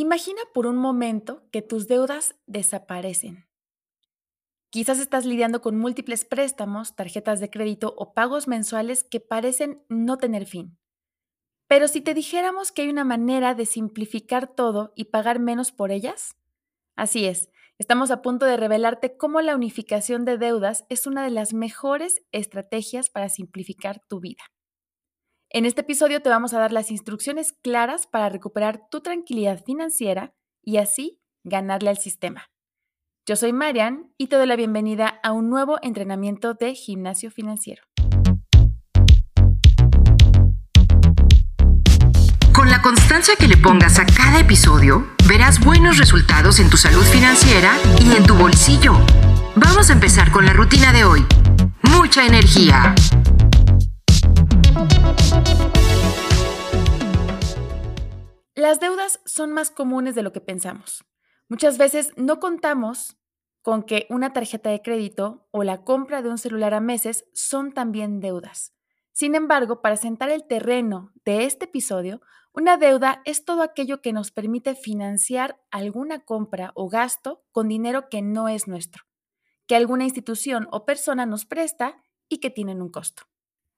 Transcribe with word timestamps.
Imagina 0.00 0.40
por 0.54 0.68
un 0.68 0.76
momento 0.76 1.42
que 1.50 1.60
tus 1.60 1.88
deudas 1.88 2.36
desaparecen. 2.46 3.48
Quizás 4.70 5.00
estás 5.00 5.26
lidiando 5.26 5.60
con 5.60 5.76
múltiples 5.76 6.24
préstamos, 6.24 6.94
tarjetas 6.94 7.40
de 7.40 7.50
crédito 7.50 7.94
o 7.98 8.14
pagos 8.14 8.46
mensuales 8.46 9.02
que 9.02 9.18
parecen 9.18 9.82
no 9.88 10.16
tener 10.16 10.46
fin. 10.46 10.78
Pero 11.66 11.88
si 11.88 12.00
te 12.00 12.14
dijéramos 12.14 12.70
que 12.70 12.82
hay 12.82 12.90
una 12.90 13.02
manera 13.02 13.56
de 13.56 13.66
simplificar 13.66 14.46
todo 14.46 14.92
y 14.94 15.06
pagar 15.06 15.40
menos 15.40 15.72
por 15.72 15.90
ellas, 15.90 16.36
así 16.94 17.24
es, 17.24 17.50
estamos 17.76 18.12
a 18.12 18.22
punto 18.22 18.46
de 18.46 18.56
revelarte 18.56 19.16
cómo 19.16 19.40
la 19.40 19.56
unificación 19.56 20.24
de 20.24 20.38
deudas 20.38 20.84
es 20.90 21.08
una 21.08 21.24
de 21.24 21.32
las 21.32 21.54
mejores 21.54 22.22
estrategias 22.30 23.10
para 23.10 23.28
simplificar 23.28 24.00
tu 24.06 24.20
vida. 24.20 24.44
En 25.50 25.64
este 25.64 25.80
episodio 25.80 26.20
te 26.20 26.28
vamos 26.28 26.52
a 26.52 26.58
dar 26.58 26.72
las 26.72 26.90
instrucciones 26.90 27.54
claras 27.54 28.06
para 28.06 28.28
recuperar 28.28 28.82
tu 28.90 29.00
tranquilidad 29.00 29.64
financiera 29.64 30.34
y 30.62 30.76
así 30.76 31.22
ganarle 31.42 31.88
al 31.88 31.96
sistema. 31.96 32.50
Yo 33.26 33.34
soy 33.34 33.54
Marian 33.54 34.12
y 34.18 34.26
te 34.26 34.36
doy 34.36 34.46
la 34.46 34.56
bienvenida 34.56 35.20
a 35.22 35.32
un 35.32 35.48
nuevo 35.48 35.78
entrenamiento 35.80 36.52
de 36.52 36.74
gimnasio 36.74 37.30
financiero. 37.30 37.82
Con 42.52 42.68
la 42.68 42.82
constancia 42.82 43.34
que 43.38 43.48
le 43.48 43.56
pongas 43.56 43.98
a 43.98 44.04
cada 44.04 44.40
episodio, 44.40 45.06
verás 45.26 45.64
buenos 45.64 45.96
resultados 45.96 46.60
en 46.60 46.68
tu 46.68 46.76
salud 46.76 47.04
financiera 47.04 47.72
y 47.98 48.14
en 48.14 48.24
tu 48.24 48.34
bolsillo. 48.34 48.92
Vamos 49.56 49.88
a 49.88 49.94
empezar 49.94 50.30
con 50.30 50.44
la 50.44 50.52
rutina 50.52 50.92
de 50.92 51.04
hoy. 51.04 51.24
Mucha 51.80 52.26
energía. 52.26 52.94
Las 58.58 58.80
deudas 58.80 59.20
son 59.24 59.52
más 59.52 59.70
comunes 59.70 60.16
de 60.16 60.24
lo 60.24 60.32
que 60.32 60.40
pensamos. 60.40 61.04
Muchas 61.48 61.78
veces 61.78 62.12
no 62.16 62.40
contamos 62.40 63.16
con 63.62 63.84
que 63.84 64.08
una 64.10 64.32
tarjeta 64.32 64.70
de 64.70 64.82
crédito 64.82 65.46
o 65.52 65.62
la 65.62 65.84
compra 65.84 66.22
de 66.22 66.28
un 66.28 66.38
celular 66.38 66.74
a 66.74 66.80
meses 66.80 67.24
son 67.32 67.70
también 67.70 68.18
deudas. 68.18 68.74
Sin 69.12 69.36
embargo, 69.36 69.80
para 69.80 69.96
sentar 69.96 70.30
el 70.30 70.44
terreno 70.44 71.12
de 71.24 71.44
este 71.44 71.66
episodio, 71.66 72.20
una 72.52 72.78
deuda 72.78 73.22
es 73.24 73.44
todo 73.44 73.62
aquello 73.62 74.02
que 74.02 74.12
nos 74.12 74.32
permite 74.32 74.74
financiar 74.74 75.60
alguna 75.70 76.24
compra 76.24 76.72
o 76.74 76.88
gasto 76.88 77.44
con 77.52 77.68
dinero 77.68 78.08
que 78.08 78.22
no 78.22 78.48
es 78.48 78.66
nuestro, 78.66 79.04
que 79.68 79.76
alguna 79.76 80.02
institución 80.02 80.66
o 80.72 80.84
persona 80.84 81.26
nos 81.26 81.44
presta 81.44 82.02
y 82.28 82.38
que 82.38 82.50
tienen 82.50 82.82
un 82.82 82.88
costo. 82.88 83.22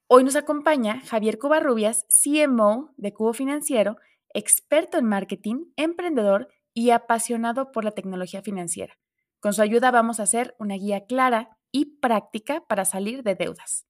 Hoy 0.06 0.24
nos 0.24 0.36
acompaña 0.36 1.02
Javier 1.06 1.38
Covarrubias, 1.38 2.06
CMO 2.08 2.94
de 2.96 3.12
Cubo 3.12 3.34
Financiero, 3.34 3.98
experto 4.34 4.98
en 4.98 5.06
marketing, 5.06 5.66
emprendedor 5.76 6.48
y 6.74 6.90
apasionado 6.90 7.72
por 7.72 7.84
la 7.84 7.92
tecnología 7.92 8.42
financiera. 8.42 8.98
Con 9.40 9.54
su 9.54 9.62
ayuda 9.62 9.90
vamos 9.90 10.20
a 10.20 10.24
hacer 10.24 10.54
una 10.58 10.74
guía 10.74 11.06
clara 11.06 11.56
y 11.72 11.98
práctica 12.00 12.62
para 12.68 12.84
salir 12.84 13.22
de 13.22 13.34
deudas. 13.34 13.86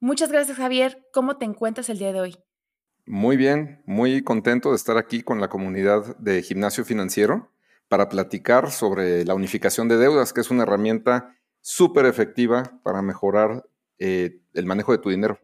Muchas 0.00 0.30
gracias 0.30 0.56
Javier. 0.56 1.06
¿Cómo 1.12 1.36
te 1.36 1.44
encuentras 1.44 1.88
el 1.88 1.98
día 1.98 2.12
de 2.12 2.20
hoy? 2.20 2.36
Muy 3.06 3.36
bien, 3.36 3.82
muy 3.84 4.22
contento 4.22 4.70
de 4.70 4.76
estar 4.76 4.96
aquí 4.96 5.22
con 5.22 5.40
la 5.40 5.48
comunidad 5.48 6.16
de 6.18 6.42
Gimnasio 6.42 6.84
Financiero 6.84 7.52
para 7.88 8.08
platicar 8.08 8.70
sobre 8.70 9.24
la 9.24 9.34
unificación 9.34 9.88
de 9.88 9.96
deudas, 9.96 10.32
que 10.32 10.40
es 10.40 10.50
una 10.50 10.62
herramienta 10.62 11.36
súper 11.60 12.06
efectiva 12.06 12.80
para 12.82 13.02
mejorar 13.02 13.64
eh, 13.98 14.40
el 14.54 14.66
manejo 14.66 14.92
de 14.92 14.98
tu 14.98 15.10
dinero. 15.10 15.38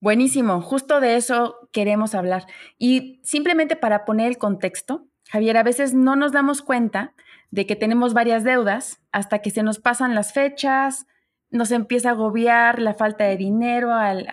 Buenísimo, 0.00 0.60
justo 0.60 1.00
de 1.00 1.16
eso 1.16 1.61
queremos 1.72 2.14
hablar. 2.14 2.46
Y 2.78 3.20
simplemente 3.22 3.76
para 3.76 4.04
poner 4.04 4.28
el 4.28 4.38
contexto, 4.38 5.06
Javier, 5.28 5.56
a 5.56 5.62
veces 5.62 5.94
no 5.94 6.14
nos 6.14 6.32
damos 6.32 6.62
cuenta 6.62 7.14
de 7.50 7.66
que 7.66 7.76
tenemos 7.76 8.14
varias 8.14 8.44
deudas 8.44 9.00
hasta 9.12 9.40
que 9.40 9.50
se 9.50 9.62
nos 9.62 9.78
pasan 9.78 10.14
las 10.14 10.32
fechas, 10.32 11.06
nos 11.50 11.70
empieza 11.70 12.10
a 12.10 12.12
agobiar 12.12 12.80
la 12.80 12.94
falta 12.94 13.24
de 13.24 13.36
dinero 13.36 13.94
al, 13.94 14.26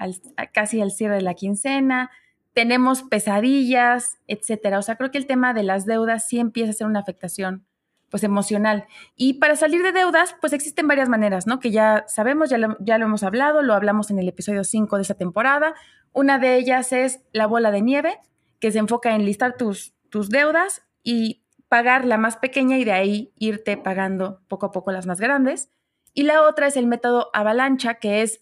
casi 0.54 0.82
al 0.82 0.92
cierre 0.92 1.16
de 1.16 1.22
la 1.22 1.34
quincena, 1.34 2.12
tenemos 2.54 3.04
pesadillas, 3.04 4.18
etcétera. 4.28 4.80
O 4.80 4.82
sea, 4.82 4.96
creo 4.96 5.12
que 5.12 5.18
el 5.18 5.28
tema 5.28 5.54
de 5.54 5.64
las 5.64 5.86
deudas 5.86 6.28
sí 6.28 6.40
empieza 6.40 6.72
a 6.72 6.74
ser 6.74 6.88
una 6.88 7.00
afectación 7.00 7.66
pues 8.10 8.24
emocional. 8.24 8.86
Y 9.16 9.36
para 9.36 9.56
salir 9.56 9.84
de 9.84 9.92
deudas, 9.92 10.36
pues 10.42 10.54
existen 10.54 10.88
varias 10.88 11.10
maneras, 11.10 11.48
¿no? 11.48 11.60
Que 11.60 11.72
ya 11.72 12.06
sabemos, 12.08 12.50
ya 12.50 12.58
lo, 12.58 12.78
ya 12.80 12.98
lo 12.98 13.06
hemos 13.06 13.24
hablado, 13.24 13.62
lo 13.62 13.74
hablamos 13.74 14.12
en 14.12 14.20
el 14.20 14.28
episodio 14.28 14.64
5 14.64 14.96
de 14.96 15.02
esta 15.02 15.16
temporada. 15.16 15.76
Una 16.12 16.40
de 16.40 16.58
ellas 16.58 16.92
es 16.92 17.22
la 17.32 17.48
bola 17.48 17.72
de 17.72 17.82
nieve, 17.82 18.20
que 18.60 18.72
se 18.72 18.80
enfoca 18.80 19.16
en 19.16 19.26
listar 19.26 19.58
tus, 19.58 19.94
tus 20.10 20.30
deudas 20.30 20.84
y 21.04 21.44
pagar 21.70 22.06
la 22.06 22.18
más 22.18 22.38
pequeña 22.38 22.78
y 22.78 22.84
de 22.84 22.92
ahí 22.92 23.32
irte 23.38 23.78
pagando 23.78 24.42
poco 24.48 24.66
a 24.66 24.72
poco 24.72 24.92
las 24.92 25.06
más 25.06 25.20
grandes. 25.20 25.70
Y 26.14 26.24
la 26.24 26.42
otra 26.42 26.68
es 26.68 26.76
el 26.76 26.88
método 26.88 27.30
avalancha, 27.34 27.96
que 27.96 28.24
es 28.24 28.42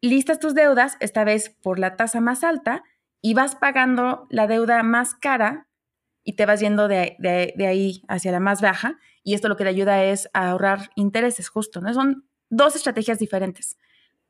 listas 0.00 0.38
tus 0.38 0.54
deudas, 0.54 0.96
esta 1.00 1.24
vez 1.24 1.50
por 1.62 1.78
la 1.78 1.96
tasa 1.96 2.20
más 2.20 2.44
alta, 2.44 2.84
y 3.22 3.34
vas 3.34 3.56
pagando 3.56 4.26
la 4.30 4.46
deuda 4.46 4.82
más 4.82 5.14
cara 5.14 5.65
y 6.26 6.32
te 6.32 6.44
vas 6.44 6.58
yendo 6.58 6.88
de, 6.88 7.16
ahí 7.66 8.02
hacia 8.08 8.32
la 8.32 8.40
más 8.40 8.60
baja 8.60 8.98
y 9.22 9.34
esto 9.34 9.48
lo 9.48 9.56
que 9.56 9.62
te 9.62 9.70
ayuda 9.70 10.02
es 10.04 10.28
a 10.34 10.50
ahorrar 10.50 10.90
intereses 10.96 11.48
justo, 11.48 11.80
¿no? 11.80 11.94
Son 11.94 12.26
dos 12.50 12.74
estrategias 12.74 13.20
diferentes. 13.20 13.78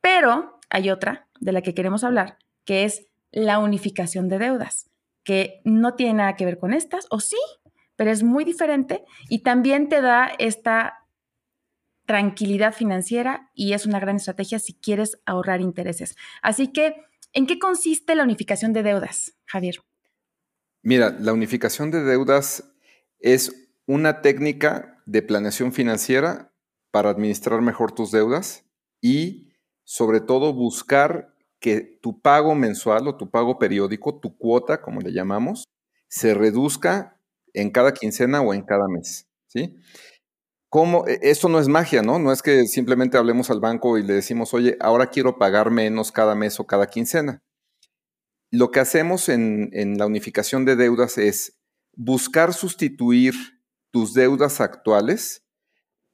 Pero 0.03 0.61
hay 0.69 0.91
otra 0.91 1.27
de 1.41 1.53
la 1.53 1.62
que 1.62 1.75
queremos 1.75 2.05
hablar, 2.05 2.37
que 2.67 2.84
es 2.84 3.07
la 3.33 3.59
unificación 3.59 4.29
de 4.29 4.39
deudas, 4.39 4.91
que 5.25 5.62
no 5.65 5.95
tiene 5.95 6.12
nada 6.12 6.37
que 6.37 6.45
ver 6.45 6.59
con 6.59 6.75
estas, 6.75 7.07
o 7.09 7.19
sí, 7.19 7.39
pero 7.97 8.11
es 8.11 8.23
muy 8.23 8.45
diferente 8.45 9.03
y 9.31 9.39
también 9.39 9.89
te 9.89 10.03
da 10.03 10.31
esta 10.39 11.07
tranquilidad 12.05 12.75
financiera 12.75 13.51
y 13.55 13.73
es 13.73 13.87
una 13.87 14.01
gran 14.01 14.17
estrategia 14.17 14.59
si 14.59 14.75
quieres 14.75 15.19
ahorrar 15.25 15.63
intereses. 15.63 16.15
Así 16.43 16.69
que, 16.69 17.07
¿en 17.33 17.47
qué 17.47 17.59
consiste 17.59 18.15
la 18.15 18.23
unificación 18.23 18.75
de 18.75 18.83
deudas, 18.83 19.34
Javier? 19.47 19.77
Mira, 20.86 21.16
la 21.19 21.32
unificación 21.32 21.91
de 21.91 22.04
deudas 22.04 22.62
es 23.19 23.72
una 23.88 24.22
técnica 24.22 25.02
de 25.04 25.20
planeación 25.20 25.72
financiera 25.72 26.52
para 26.92 27.10
administrar 27.10 27.60
mejor 27.60 27.91
tus 27.91 28.12
deudas 28.12 28.64
y 29.00 29.52
sobre 29.82 30.20
todo 30.20 30.52
buscar 30.52 31.34
que 31.58 31.80
tu 31.80 32.20
pago 32.20 32.54
mensual 32.54 33.08
o 33.08 33.16
tu 33.16 33.32
pago 33.32 33.58
periódico, 33.58 34.20
tu 34.20 34.38
cuota, 34.38 34.80
como 34.80 35.00
le 35.00 35.12
llamamos, 35.12 35.64
se 36.06 36.34
reduzca 36.34 37.20
en 37.53 37.72
cada 37.72 37.92
quincena 37.92 38.41
o 38.41 38.54
en 38.54 38.62
cada 38.62 38.86
mes, 38.86 39.26
¿sí? 39.48 39.74
¿Cómo? 40.68 41.04
E, 41.08 41.18
esto 41.22 41.48
no 41.48 41.58
es 41.58 41.66
magia, 41.66 42.03
¿no? 42.03 42.20
No 42.20 42.30
es 42.30 42.42
que 42.42 42.64
simplemente 42.68 43.18
hablemos 43.18 43.50
al 43.50 43.58
banco 43.58 43.98
y 43.98 44.04
le 44.04 44.14
decimos, 44.14 44.54
oye, 44.54 44.76
ahora 44.78 45.08
quiero 45.08 45.36
pagar 45.36 45.72
menos 45.72 46.12
cada 46.12 46.36
mes 46.36 46.60
o 46.60 46.64
cada 46.68 46.86
quincena. 46.86 47.42
Lo 48.56 48.71
que 48.71 48.81
hacemos 48.81 49.28
en, 49.28 49.99
la 49.99 50.06
unificación 50.06 50.65
de 50.65 50.77
deudas 50.77 51.19
es 51.19 51.59
buscar 51.93 52.55
sustituir 52.55 53.34
tus 53.91 54.15
deudas 54.15 54.62
actuales 54.62 55.44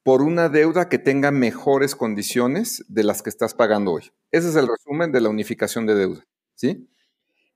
por 0.03 0.23
una 0.23 0.49
deuda 0.49 0.89
que 0.89 0.99
tenga 0.99 1.31
mejores 1.31 1.95
condiciones 1.95 2.85
de 2.89 3.05
las 3.05 3.23
que 3.23 3.31
estás 3.31 3.55
pagando 3.55 3.93
hoy. 3.93 4.11
Ese 4.33 4.49
es 4.49 4.57
el 4.57 4.67
resumen 4.67 5.13
de 5.13 5.21
la 5.21 5.29
unificación 5.29 5.87
de 5.87 5.95
deuda, 5.95 6.25
¿sí? 6.57 6.91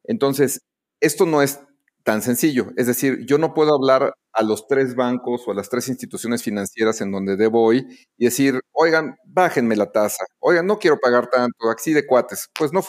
Entonces, 0.05 0.61
esto 1.01 1.27
no 1.27 1.43
es 1.43 1.59
tan 2.05 2.23
sencillo. 2.23 2.73
Es 2.77 2.87
decir, 2.87 3.27
yo 3.27 3.39
no 3.39 3.55
puedo 3.55 3.75
hablar 3.75 4.15
a 4.33 4.43
los 4.45 4.69
tres 4.69 4.95
bancos 4.95 5.49
o 5.49 5.51
a 5.51 5.55
las 5.57 5.69
tres 5.69 5.89
instituciones 5.89 6.45
financieras 6.45 7.01
en 7.01 7.11
donde 7.11 7.37
debo 7.37 7.65
hoy 7.65 7.85
y 8.17 8.27
decir, 8.27 8.61
oigan, 8.71 9.17
bájenme 9.25 9.75
la 9.75 9.91
tasa, 9.91 10.25
oigan, 10.39 10.65
no 10.65 10.79
quiero 10.79 11.01
pagar 11.01 11.29
tanto, 11.29 11.71
así 11.77 11.93
de 11.93 12.07
cuates. 12.07 12.47
Pues 12.57 12.73
no 12.73 12.85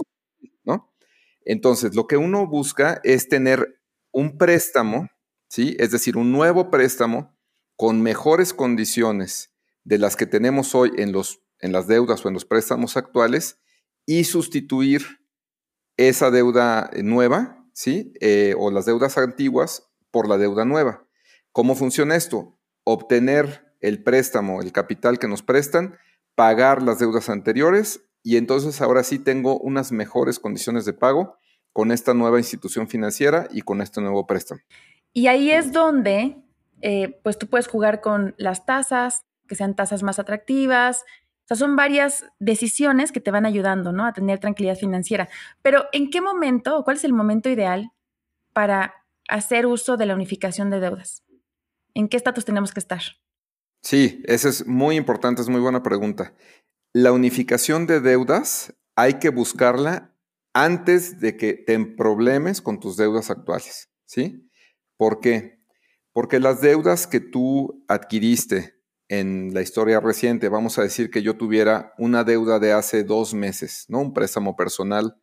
¿no? 0.64 0.94
Entonces, 1.50 1.96
lo 1.96 2.08
que 2.08 2.18
uno 2.18 2.46
busca 2.46 3.00
es 3.06 3.30
tener 3.30 3.82
un 4.12 4.38
préstamo, 4.38 5.08
¿sí? 5.48 5.78
Es 5.80 5.92
decir, 5.92 6.18
un 6.18 6.34
nuevo 6.34 6.70
préstamo 6.70 7.38
con 7.78 8.02
mejores 8.02 8.54
condiciones 8.54 9.54
de 9.86 9.98
las 9.98 10.18
que 10.18 10.26
tenemos 10.26 10.76
hoy 10.76 10.92
en, 10.98 11.14
los, 11.14 11.42
en 11.62 11.72
las 11.72 11.88
deudas 11.88 12.26
o 12.26 12.28
en 12.28 12.34
los 12.34 12.44
préstamos 12.44 12.98
actuales 12.98 13.62
y 14.06 14.26
sustituir 14.26 15.22
esa 15.96 16.32
deuda 16.32 16.92
nueva, 17.02 17.66
¿sí? 17.72 18.12
Eh, 18.20 18.54
o 18.58 18.70
las 18.70 18.86
deudas 18.86 19.18
antiguas 19.18 19.88
por 20.12 20.28
la 20.28 20.38
deuda 20.38 20.66
nueva. 20.66 21.08
¿Cómo 21.54 21.76
funciona 21.76 22.18
esto? 22.18 22.60
Obtener 22.84 23.74
el 23.80 24.04
préstamo, 24.04 24.62
el 24.62 24.74
capital 24.74 25.18
que 25.18 25.30
nos 25.30 25.44
prestan, 25.44 25.98
pagar 26.36 26.84
las 26.84 27.00
deudas 27.00 27.30
anteriores 27.30 28.02
y 28.22 28.36
entonces 28.36 28.82
ahora 28.82 29.06
sí 29.06 29.18
tengo 29.18 29.58
unas 29.58 29.94
mejores 29.94 30.40
condiciones 30.40 30.84
de 30.84 30.92
pago 30.92 31.38
con 31.78 31.92
esta 31.92 32.16
nueva 32.16 32.40
institución 32.40 32.88
financiera 32.88 33.48
y 33.52 33.62
con 33.62 33.84
este 33.84 34.02
nuevo 34.02 34.26
préstamo. 34.26 34.62
Y 35.14 35.28
ahí 35.28 35.52
es 35.52 35.72
donde, 35.72 36.36
eh, 36.82 37.20
pues 37.22 37.38
tú 37.38 37.46
puedes 37.46 37.68
jugar 37.68 38.02
con 38.02 38.34
las 38.40 38.66
tasas, 38.66 39.28
que 39.48 39.54
sean 39.54 39.76
tasas 39.76 40.02
más 40.02 40.18
atractivas. 40.18 41.02
O 41.02 41.48
sea, 41.50 41.56
son 41.56 41.76
varias 41.76 42.26
decisiones 42.40 43.12
que 43.12 43.20
te 43.20 43.30
van 43.30 43.46
ayudando, 43.46 43.92
¿no? 43.92 44.08
A 44.08 44.14
tener 44.14 44.40
tranquilidad 44.40 44.76
financiera. 44.76 45.30
Pero 45.62 45.86
¿en 45.92 46.10
qué 46.10 46.20
momento 46.20 46.80
o 46.80 46.84
cuál 46.84 46.98
es 46.98 47.04
el 47.04 47.14
momento 47.14 47.48
ideal 47.48 47.92
para 48.54 48.96
hacer 49.30 49.68
uso 49.68 49.98
de 49.98 50.08
la 50.08 50.16
unificación 50.16 50.72
de 50.72 50.80
deudas? 50.80 51.24
¿En 51.94 52.08
qué 52.08 52.18
estatus 52.18 52.44
tenemos 52.44 52.74
que 52.74 52.80
estar? 52.80 53.04
Sí, 53.84 54.24
esa 54.26 54.50
es 54.50 54.66
muy 54.66 54.96
importante, 54.96 55.44
es 55.44 55.50
muy 55.50 55.62
buena 55.62 55.84
pregunta. 55.84 56.34
La 56.92 57.12
unificación 57.12 57.86
de 57.86 58.02
deudas 58.02 58.74
hay 58.96 59.20
que 59.20 59.30
buscarla 59.30 60.17
antes 60.58 61.20
de 61.20 61.38
que 61.38 61.54
te 61.54 61.78
problemes 61.86 62.64
con 62.64 62.80
tus 62.80 62.98
deudas 62.98 63.30
actuales, 63.30 63.92
¿sí? 64.06 64.50
¿Por 64.98 65.20
qué? 65.20 65.60
Porque 66.14 66.40
las 66.40 66.62
deudas 66.62 67.06
que 67.06 67.20
tú 67.20 67.86
adquiriste 67.88 68.74
en 69.08 69.54
la 69.54 69.62
historia 69.62 70.00
reciente, 70.00 70.50
vamos 70.50 70.80
a 70.80 70.82
decir 70.82 71.12
que 71.12 71.22
yo 71.22 71.38
tuviera 71.38 71.94
una 72.00 72.24
deuda 72.24 72.58
de 72.58 72.74
hace 72.74 73.04
dos 73.04 73.36
meses, 73.36 73.86
¿no? 73.88 74.00
Un 74.00 74.16
préstamo 74.16 74.56
personal, 74.56 75.22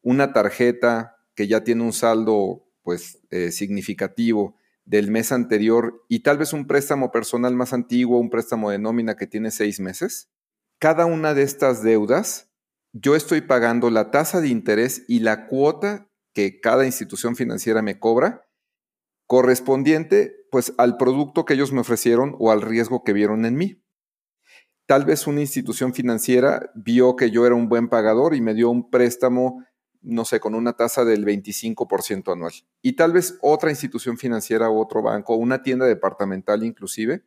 una 0.00 0.32
tarjeta 0.32 1.16
que 1.34 1.48
ya 1.48 1.64
tiene 1.64 1.82
un 1.82 1.92
saldo, 1.92 2.64
pues, 2.82 3.18
eh, 3.30 3.50
significativo 3.50 4.54
del 4.84 5.10
mes 5.10 5.32
anterior 5.32 6.04
y 6.08 6.20
tal 6.20 6.38
vez 6.38 6.52
un 6.52 6.68
préstamo 6.68 7.10
personal 7.10 7.56
más 7.56 7.72
antiguo, 7.72 8.20
un 8.20 8.30
préstamo 8.30 8.70
de 8.70 8.78
nómina 8.78 9.16
que 9.16 9.26
tiene 9.26 9.50
seis 9.50 9.80
meses. 9.80 10.30
Cada 10.78 11.04
una 11.04 11.34
de 11.34 11.42
estas 11.42 11.82
deudas 11.82 12.47
yo 13.00 13.14
estoy 13.14 13.42
pagando 13.42 13.90
la 13.90 14.10
tasa 14.10 14.40
de 14.40 14.48
interés 14.48 15.04
y 15.08 15.20
la 15.20 15.46
cuota 15.46 16.10
que 16.34 16.60
cada 16.60 16.86
institución 16.86 17.36
financiera 17.36 17.82
me 17.82 17.98
cobra 17.98 18.46
correspondiente 19.26 20.34
pues 20.50 20.72
al 20.78 20.96
producto 20.96 21.44
que 21.44 21.54
ellos 21.54 21.72
me 21.72 21.80
ofrecieron 21.80 22.34
o 22.38 22.50
al 22.50 22.62
riesgo 22.62 23.04
que 23.04 23.12
vieron 23.12 23.44
en 23.44 23.56
mí. 23.56 23.84
Tal 24.86 25.04
vez 25.04 25.26
una 25.26 25.42
institución 25.42 25.92
financiera 25.92 26.70
vio 26.74 27.14
que 27.14 27.30
yo 27.30 27.44
era 27.44 27.54
un 27.54 27.68
buen 27.68 27.88
pagador 27.88 28.34
y 28.34 28.40
me 28.40 28.54
dio 28.54 28.70
un 28.70 28.88
préstamo, 28.88 29.62
no 30.00 30.24
sé, 30.24 30.40
con 30.40 30.54
una 30.54 30.72
tasa 30.72 31.04
del 31.04 31.26
25% 31.26 32.32
anual. 32.32 32.52
Y 32.80 32.94
tal 32.94 33.12
vez 33.12 33.38
otra 33.42 33.68
institución 33.68 34.16
financiera 34.16 34.70
otro 34.70 35.02
banco, 35.02 35.36
una 35.36 35.62
tienda 35.62 35.84
departamental 35.84 36.64
inclusive, 36.64 37.22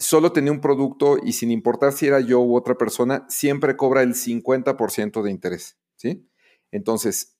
solo 0.00 0.32
tenía 0.32 0.50
un 0.50 0.60
producto 0.60 1.18
y 1.22 1.34
sin 1.34 1.52
importar 1.52 1.92
si 1.92 2.06
era 2.06 2.20
yo 2.20 2.40
u 2.40 2.56
otra 2.56 2.74
persona, 2.76 3.26
siempre 3.28 3.76
cobra 3.76 4.02
el 4.02 4.14
50% 4.14 5.22
de 5.22 5.30
interés, 5.30 5.78
¿sí? 5.94 6.26
Entonces, 6.72 7.36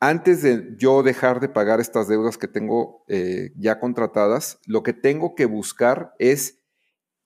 antes 0.00 0.42
de 0.42 0.74
yo 0.78 1.02
dejar 1.02 1.40
de 1.40 1.48
pagar 1.48 1.80
estas 1.80 2.08
deudas 2.08 2.38
que 2.38 2.48
tengo 2.48 3.04
eh, 3.08 3.52
ya 3.56 3.80
contratadas, 3.80 4.60
lo 4.64 4.82
que 4.82 4.92
tengo 4.92 5.34
que 5.34 5.46
buscar 5.46 6.14
es 6.18 6.60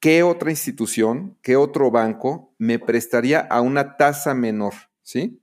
qué 0.01 0.23
otra 0.23 0.51
institución, 0.51 1.39
qué 1.43 1.57
otro 1.57 1.91
banco 1.91 2.55
me 2.59 2.79
prestaría 2.79 3.41
a 3.41 3.61
una 3.61 3.97
tasa 3.97 4.35
menor, 4.35 4.73
¿sí? 5.03 5.43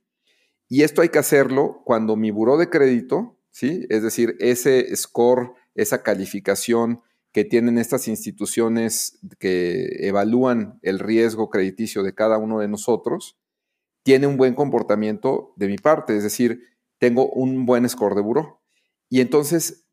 Y 0.68 0.82
esto 0.82 1.02
hay 1.02 1.10
que 1.10 1.18
hacerlo 1.18 1.82
cuando 1.84 2.16
mi 2.16 2.32
buró 2.32 2.56
de 2.56 2.68
crédito, 2.68 3.38
¿sí? 3.50 3.86
Es 3.90 4.02
decir, 4.02 4.36
ese 4.40 4.94
score, 4.96 5.52
esa 5.74 6.02
calificación, 6.02 7.02
que 7.34 7.44
tienen 7.44 7.78
estas 7.78 8.06
instituciones 8.06 9.18
que 9.40 10.06
evalúan 10.06 10.78
el 10.82 11.00
riesgo 11.00 11.50
crediticio 11.50 12.04
de 12.04 12.14
cada 12.14 12.38
uno 12.38 12.60
de 12.60 12.68
nosotros, 12.68 13.36
tiene 14.04 14.28
un 14.28 14.36
buen 14.36 14.54
comportamiento 14.54 15.52
de 15.56 15.66
mi 15.66 15.76
parte, 15.76 16.16
es 16.16 16.22
decir, 16.22 16.60
tengo 16.98 17.28
un 17.30 17.66
buen 17.66 17.88
score 17.88 18.14
de 18.14 18.20
buró. 18.20 18.62
Y 19.08 19.20
entonces, 19.20 19.84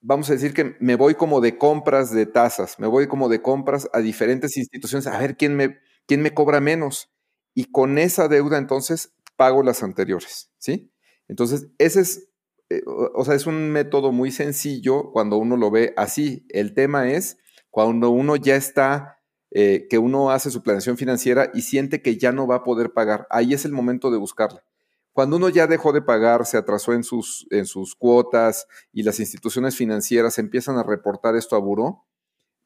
vamos 0.00 0.30
a 0.30 0.32
decir 0.32 0.54
que 0.54 0.76
me 0.80 0.94
voy 0.94 1.16
como 1.16 1.42
de 1.42 1.58
compras 1.58 2.12
de 2.12 2.24
tasas, 2.24 2.78
me 2.78 2.86
voy 2.86 3.08
como 3.08 3.28
de 3.28 3.42
compras 3.42 3.86
a 3.92 4.00
diferentes 4.00 4.56
instituciones 4.56 5.06
a 5.06 5.18
ver 5.18 5.36
quién 5.36 5.56
me, 5.56 5.80
quién 6.06 6.22
me 6.22 6.32
cobra 6.32 6.62
menos. 6.62 7.10
Y 7.54 7.66
con 7.66 7.98
esa 7.98 8.26
deuda 8.26 8.56
entonces 8.56 9.12
pago 9.36 9.62
las 9.62 9.82
anteriores, 9.82 10.50
¿sí? 10.56 10.90
Entonces, 11.28 11.68
ese 11.76 12.00
es 12.00 12.29
eh, 12.70 12.82
o 12.86 13.24
sea, 13.24 13.34
es 13.34 13.46
un 13.46 13.70
método 13.70 14.12
muy 14.12 14.30
sencillo 14.30 15.10
cuando 15.12 15.36
uno 15.36 15.56
lo 15.56 15.70
ve 15.70 15.92
así. 15.96 16.46
El 16.48 16.72
tema 16.72 17.10
es 17.10 17.38
cuando 17.68 18.10
uno 18.10 18.36
ya 18.36 18.56
está, 18.56 19.18
eh, 19.50 19.88
que 19.90 19.98
uno 19.98 20.30
hace 20.30 20.50
su 20.50 20.62
planeación 20.62 20.96
financiera 20.96 21.50
y 21.52 21.62
siente 21.62 22.02
que 22.02 22.16
ya 22.16 22.30
no 22.30 22.46
va 22.46 22.56
a 22.56 22.64
poder 22.64 22.92
pagar. 22.92 23.26
Ahí 23.30 23.52
es 23.52 23.64
el 23.64 23.72
momento 23.72 24.12
de 24.12 24.18
buscarla. 24.18 24.64
Cuando 25.12 25.36
uno 25.36 25.48
ya 25.48 25.66
dejó 25.66 25.92
de 25.92 26.02
pagar, 26.02 26.46
se 26.46 26.56
atrasó 26.56 26.92
en 26.92 27.02
sus, 27.02 27.48
en 27.50 27.66
sus 27.66 27.96
cuotas 27.96 28.68
y 28.92 29.02
las 29.02 29.18
instituciones 29.18 29.76
financieras 29.76 30.38
empiezan 30.38 30.78
a 30.78 30.84
reportar 30.84 31.34
esto 31.34 31.56
a 31.56 31.58
buró, 31.58 32.06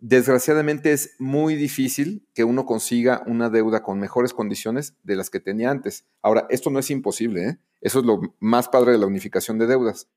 desgraciadamente 0.06 0.92
es 0.92 1.16
muy 1.18 1.54
difícil 1.54 2.28
que 2.34 2.44
uno 2.44 2.66
consiga 2.66 3.22
una 3.26 3.48
deuda 3.48 3.82
con 3.82 3.98
mejores 3.98 4.34
condiciones 4.34 4.98
de 5.02 5.16
las 5.16 5.30
que 5.30 5.40
tenía 5.40 5.70
antes. 5.70 6.04
Ahora, 6.20 6.46
esto 6.50 6.68
no 6.68 6.78
es 6.78 6.90
imposible, 6.90 7.48
¿eh? 7.48 7.58
eso 7.80 8.00
es 8.00 8.04
lo 8.04 8.20
más 8.38 8.68
padre 8.68 8.92
de 8.92 8.98
la 8.98 9.06
unificación 9.06 9.58
de 9.58 9.66
deudas, 9.66 10.10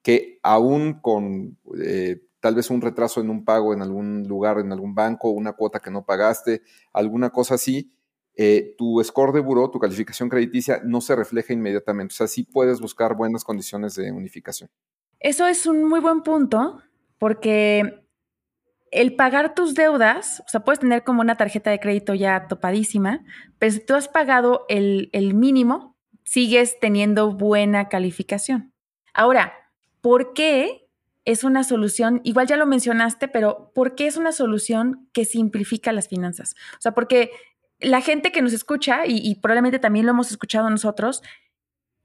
que 0.00 0.38
aún 0.44 1.00
con 1.00 1.58
eh, 1.84 2.22
tal 2.38 2.54
vez 2.54 2.70
un 2.70 2.82
retraso 2.82 3.20
en 3.20 3.30
un 3.30 3.44
pago 3.44 3.74
en 3.74 3.82
algún 3.82 4.28
lugar, 4.28 4.60
en 4.60 4.70
algún 4.70 4.94
banco, 4.94 5.30
una 5.30 5.54
cuota 5.54 5.80
que 5.80 5.90
no 5.90 6.06
pagaste, 6.06 6.62
alguna 6.92 7.30
cosa 7.30 7.56
así, 7.56 7.92
eh, 8.36 8.76
tu 8.78 9.02
score 9.02 9.32
de 9.32 9.40
buró, 9.40 9.72
tu 9.72 9.80
calificación 9.80 10.28
crediticia 10.28 10.82
no 10.84 11.00
se 11.00 11.16
refleja 11.16 11.52
inmediatamente. 11.52 12.12
O 12.12 12.16
sea, 12.16 12.28
sí 12.28 12.44
puedes 12.44 12.80
buscar 12.80 13.16
buenas 13.16 13.42
condiciones 13.42 13.96
de 13.96 14.12
unificación. 14.12 14.70
Eso 15.18 15.48
es 15.48 15.66
un 15.66 15.82
muy 15.82 15.98
buen 15.98 16.22
punto, 16.22 16.80
porque 17.18 18.02
el 18.92 19.16
pagar 19.16 19.54
tus 19.54 19.74
deudas, 19.74 20.42
o 20.46 20.48
sea, 20.48 20.60
puedes 20.60 20.78
tener 20.78 21.02
como 21.02 21.22
una 21.22 21.36
tarjeta 21.36 21.70
de 21.70 21.80
crédito 21.80 22.14
ya 22.14 22.46
topadísima, 22.46 23.24
pero 23.58 23.72
si 23.72 23.80
tú 23.80 23.94
has 23.94 24.06
pagado 24.06 24.66
el, 24.68 25.10
mínimo, 25.34 25.96
sigues 26.24 26.78
teniendo 26.78 27.32
buena 27.32 27.88
calificación. 27.88 28.72
Ahora, 29.14 29.54
¿por 30.02 30.34
qué 30.34 30.86
es 31.24 31.42
una 31.42 31.64
solución? 31.64 32.20
Igual 32.22 32.46
ya 32.46 32.58
lo 32.58 32.66
mencionaste, 32.66 33.28
pero 33.28 33.72
¿por 33.74 33.94
qué 33.94 34.06
es 34.06 34.18
una 34.18 34.30
solución 34.30 35.08
que 35.14 35.24
simplifica 35.24 35.90
las 35.92 36.08
finanzas? 36.08 36.54
O 36.74 36.82
sea, 36.82 36.92
porque 36.92 37.30
la 37.80 38.02
gente 38.02 38.30
que 38.30 38.42
nos 38.42 38.52
escucha, 38.52 39.06
y, 39.06 39.16
y 39.18 39.36
probablemente 39.36 39.78
también 39.78 40.04
lo 40.04 40.12
hemos 40.12 40.30
escuchado 40.30 40.68
nosotros, 40.68 41.22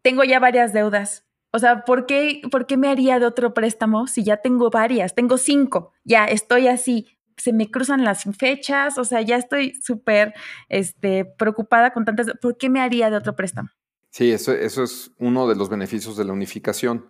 tengo 0.01 0.23
ya 0.23 0.39
varias 0.39 0.71
deudas, 0.71 1.26
o 1.57 1.59
sea, 1.59 1.85
¿por 1.85 2.05
qué, 2.05 2.41
¿por 2.51 2.67
qué 2.67 2.77
me 2.77 2.87
haría 2.87 3.19
de 3.19 3.25
otro 3.25 3.55
préstamo 3.55 4.05
si 4.05 4.23
ya 4.23 4.37
tengo 4.37 4.69
varias? 4.69 5.15
Tengo 5.15 5.39
cinco, 5.39 5.91
ya 6.03 6.25
estoy 6.25 6.67
así, 6.67 7.07
se 7.35 7.51
me 7.51 7.71
cruzan 7.71 8.03
las 8.03 8.25
fechas, 8.37 8.99
o 8.99 9.03
sea, 9.03 9.21
ya 9.21 9.37
estoy 9.37 9.73
súper 9.81 10.35
este, 10.69 11.25
preocupada 11.25 11.93
con 11.93 12.05
tantas. 12.05 12.27
¿Por 12.39 12.57
qué 12.57 12.69
me 12.69 12.79
haría 12.79 13.09
de 13.09 13.17
otro 13.17 13.35
préstamo? 13.35 13.69
Sí, 14.11 14.31
eso, 14.31 14.51
eso 14.51 14.83
es 14.83 15.11
uno 15.17 15.47
de 15.47 15.55
los 15.55 15.67
beneficios 15.67 16.15
de 16.15 16.25
la 16.25 16.33
unificación. 16.33 17.09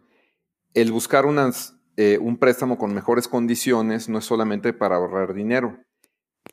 El 0.74 0.94
buscar 0.94 1.26
unas, 1.26 1.78
eh, 1.98 2.18
un 2.18 2.38
préstamo 2.38 2.78
con 2.78 2.94
mejores 2.94 3.28
condiciones 3.28 4.08
no 4.08 4.20
es 4.20 4.26
solamente 4.26 4.72
para 4.72 4.96
ahorrar 4.96 5.34
dinero. 5.34 5.78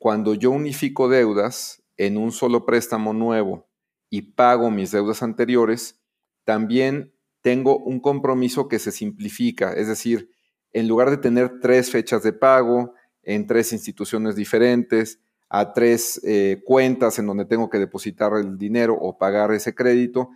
Cuando 0.01 0.33
yo 0.33 0.51
unifico 0.51 1.07
deudas 1.07 1.81
en 1.95 2.17
un 2.17 2.33
solo 2.33 2.65
préstamo 2.65 3.13
nuevo 3.13 3.69
y 4.09 4.33
pago 4.33 4.69
mis 4.69 4.91
deudas 4.91 5.23
anteriores, 5.23 6.01
también 6.43 7.14
tengo 7.45 7.77
un 7.77 7.99
compromiso 7.99 8.67
que 8.67 8.79
se 8.79 8.91
simplifica, 8.91 9.71
es 9.73 9.87
decir, 9.87 10.31
en 10.73 10.87
lugar 10.87 11.11
de 11.11 11.17
tener 11.17 11.59
tres 11.59 11.91
fechas 11.91 12.23
de 12.23 12.33
pago 12.33 12.95
en 13.21 13.45
tres 13.45 13.71
instituciones 13.71 14.35
diferentes, 14.35 15.19
a 15.47 15.71
tres 15.71 16.19
eh, 16.23 16.63
cuentas 16.65 17.19
en 17.19 17.27
donde 17.27 17.45
tengo 17.45 17.69
que 17.69 17.77
depositar 17.77 18.33
el 18.33 18.57
dinero 18.57 18.97
o 18.99 19.19
pagar 19.19 19.51
ese 19.51 19.75
crédito, 19.75 20.31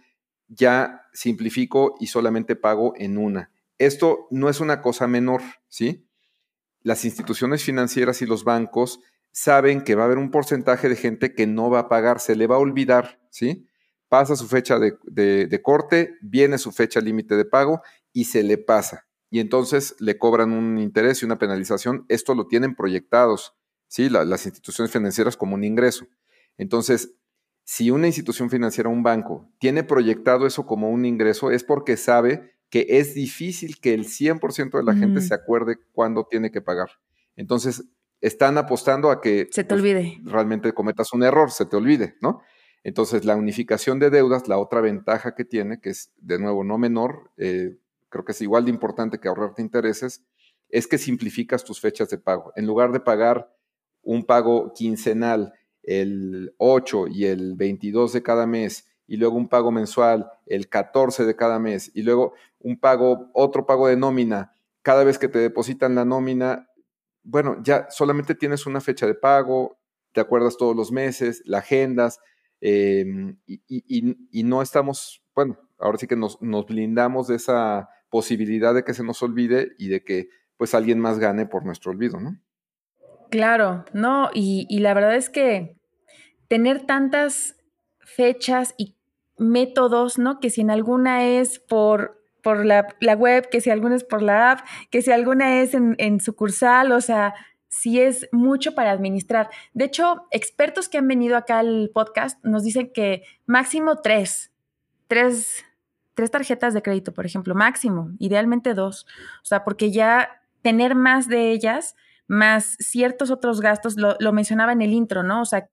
ya 0.49 1.01
simplifico 1.11 1.95
y 1.99 2.05
solamente 2.05 2.55
pago 2.55 2.93
en 2.95 3.17
una. 3.17 3.49
Esto 3.79 4.27
no 4.29 4.47
es 4.47 4.59
una 4.59 4.79
cosa 4.83 5.07
menor, 5.07 5.41
¿sí? 5.67 6.05
Las 6.83 7.05
instituciones 7.05 7.63
financieras 7.63 8.21
y 8.21 8.27
los 8.27 8.43
bancos 8.43 8.99
saben 9.31 9.81
que 9.81 9.95
va 9.95 10.03
a 10.03 10.05
haber 10.05 10.19
un 10.19 10.29
porcentaje 10.29 10.87
de 10.87 10.95
gente 10.95 11.33
que 11.33 11.47
no 11.47 11.71
va 11.71 11.79
a 11.79 11.89
pagar, 11.89 12.19
se 12.19 12.35
le 12.35 12.45
va 12.45 12.57
a 12.57 12.59
olvidar, 12.59 13.19
¿sí? 13.31 13.67
Pasa 14.09 14.35
su 14.35 14.47
fecha 14.47 14.79
de, 14.79 15.61
corte, 15.63 16.17
viene 16.21 16.57
su 16.57 16.71
fecha 16.71 16.99
límite 16.99 17.35
de 17.37 17.45
pago 17.45 17.81
y 18.11 18.25
se 18.25 18.43
le 18.43 18.57
pasa. 18.57 19.07
Y 19.29 19.39
entonces 19.39 19.95
le 19.99 20.17
cobran 20.17 20.51
un 20.51 20.79
interés 20.79 21.21
y 21.21 21.25
una 21.25 21.37
penalización. 21.37 22.05
Esto 22.09 22.33
lo 22.33 22.47
tienen 22.47 22.75
proyectados, 22.75 23.53
¿sí? 23.87 24.09
las 24.09 24.45
instituciones 24.45 24.91
financieras 24.91 25.37
como 25.37 25.55
un 25.55 25.63
ingreso. 25.63 26.07
Entonces, 26.57 27.13
si 27.63 27.91
una 27.91 28.07
institución 28.07 28.49
financiera, 28.49 28.89
un 28.89 29.03
banco, 29.03 29.47
tiene 29.59 29.83
proyectado 29.83 30.47
eso 30.47 30.65
como 30.65 30.89
un 30.89 31.05
ingreso, 31.05 31.51
es 31.51 31.63
porque 31.63 31.95
sabe 31.95 32.55
que 32.71 32.87
es 32.89 33.13
difícil 33.13 33.79
que 33.79 33.93
el 33.93 34.05
100% 34.05 34.77
de 34.77 34.83
la 34.83 34.95
gente 34.95 35.21
se 35.21 35.35
acuerde 35.35 35.77
cuándo 35.91 36.25
tiene 36.27 36.51
que 36.51 36.61
pagar. 36.61 36.89
Entonces, 37.35 37.83
están 38.21 38.57
apostando 38.57 39.11
a 39.11 39.21
que 39.21 39.47
se 39.51 39.63
te 39.63 39.69
pues, 39.69 39.81
olvide. 39.81 40.19
realmente 40.23 40.73
cometas 40.73 41.13
un 41.13 41.23
error, 41.23 41.51
se 41.51 41.65
te 41.65 41.75
olvide, 41.75 42.15
¿no? 42.21 42.41
Entonces, 42.83 43.25
la 43.25 43.35
unificación 43.35 43.99
de 43.99 44.09
deudas, 44.09 44.47
la 44.47 44.57
otra 44.57 44.81
ventaja 44.81 45.35
que 45.35 45.45
tiene, 45.45 45.79
que 45.79 45.89
es 45.89 46.11
de 46.17 46.39
nuevo 46.39 46.63
no 46.63 46.77
menor, 46.77 47.31
eh, 47.37 47.77
creo 48.09 48.25
que 48.25 48.31
es 48.31 48.41
igual 48.41 48.65
de 48.65 48.71
importante 48.71 49.19
que 49.19 49.27
ahorrarte 49.27 49.61
intereses, 49.61 50.23
es 50.69 50.87
que 50.87 50.97
simplificas 50.97 51.63
tus 51.63 51.79
fechas 51.79 52.09
de 52.09 52.17
pago. 52.17 52.53
En 52.55 52.65
lugar 52.65 52.91
de 52.91 52.99
pagar 52.99 53.53
un 54.01 54.25
pago 54.25 54.73
quincenal 54.73 55.53
el 55.83 56.53
8 56.57 57.07
y 57.07 57.25
el 57.25 57.55
22 57.55 58.13
de 58.13 58.23
cada 58.23 58.45
mes 58.45 58.87
y 59.07 59.17
luego 59.17 59.35
un 59.37 59.49
pago 59.49 59.71
mensual 59.71 60.29
el 60.45 60.69
14 60.69 61.25
de 61.25 61.35
cada 61.35 61.59
mes 61.59 61.91
y 61.93 62.03
luego 62.03 62.33
un 62.59 62.79
pago, 62.79 63.29
otro 63.33 63.65
pago 63.65 63.87
de 63.87 63.97
nómina, 63.97 64.53
cada 64.83 65.03
vez 65.03 65.17
que 65.17 65.27
te 65.27 65.39
depositan 65.39 65.95
la 65.95 66.05
nómina, 66.05 66.69
bueno, 67.23 67.57
ya 67.63 67.87
solamente 67.89 68.35
tienes 68.35 68.65
una 68.65 68.81
fecha 68.81 69.07
de 69.07 69.15
pago, 69.15 69.79
te 70.13 70.21
acuerdas 70.21 70.57
todos 70.57 70.75
los 70.75 70.91
meses, 70.91 71.41
la 71.45 71.59
agendas, 71.59 72.19
em, 72.61 73.37
y, 73.45 74.43
no 74.43 74.61
estamos, 74.61 75.23
bueno, 75.35 75.57
ahora 75.79 75.97
sí 75.97 76.07
que 76.07 76.15
nos, 76.15 76.39
blindamos 76.39 77.27
de 77.27 77.35
esa 77.35 77.89
posibilidad 78.09 78.73
de 78.73 78.83
que 78.83 78.93
se 78.93 79.03
nos 79.03 79.21
olvide 79.21 79.73
y 79.77 79.87
de 79.89 80.03
que 80.03 80.29
pues 80.57 80.73
alguien 80.73 80.99
más 80.99 81.19
gane 81.19 81.45
por 81.45 81.65
nuestro 81.65 81.91
olvido, 81.91 82.19
¿no? 82.19 82.37
Claro, 83.29 83.85
no, 83.93 84.29
y, 84.33 84.79
la 84.79 84.93
verdad 84.93 85.15
es 85.15 85.29
que 85.29 85.77
tener 86.47 86.85
tantas 86.85 87.55
fechas 87.99 88.73
y 88.77 88.95
métodos, 89.37 90.17
¿no? 90.17 90.39
Que 90.39 90.49
si 90.49 90.61
en 90.61 90.71
alguna 90.71 91.25
es 91.25 91.59
por, 91.59 92.21
por 92.41 92.65
la, 92.65 92.85
web, 93.15 93.49
que 93.49 93.61
si 93.61 93.69
alguna 93.69 93.95
es 93.95 94.03
por 94.03 94.21
la 94.21 94.51
app, 94.51 94.59
que 94.89 95.01
si 95.01 95.11
alguna 95.11 95.61
es 95.61 95.73
en 95.73 96.19
sucursal, 96.19 96.91
o 96.91 96.99
sea, 96.99 97.35
sí 97.69 98.01
es 98.01 98.27
mucho 98.31 98.75
para 98.75 98.91
administrar. 98.91 99.49
De 99.73 99.85
hecho, 99.85 100.27
expertos 100.31 100.89
que 100.89 100.97
han 100.97 101.07
venido 101.07 101.37
acá 101.37 101.59
al 101.59 101.91
podcast 101.93 102.43
nos 102.43 102.63
dicen 102.63 102.91
que 102.91 103.23
máximo 103.45 103.97
tres, 103.97 104.51
tres, 105.07 105.63
tres 106.15 106.31
tarjetas 106.31 106.73
de 106.73 106.81
crédito, 106.81 107.13
por 107.13 107.25
ejemplo, 107.25 107.55
máximo, 107.55 108.11
idealmente 108.19 108.73
dos. 108.73 109.05
O 109.41 109.45
sea, 109.45 109.63
porque 109.63 109.91
ya 109.91 110.41
tener 110.61 110.95
más 110.95 111.27
de 111.27 111.51
ellas, 111.51 111.95
más 112.27 112.75
ciertos 112.79 113.31
otros 113.31 113.61
gastos, 113.61 113.95
lo, 113.95 114.17
lo 114.19 114.33
mencionaba 114.33 114.73
en 114.73 114.81
el 114.81 114.91
intro, 114.91 115.23
¿no? 115.23 115.41
O 115.41 115.45
sea, 115.45 115.69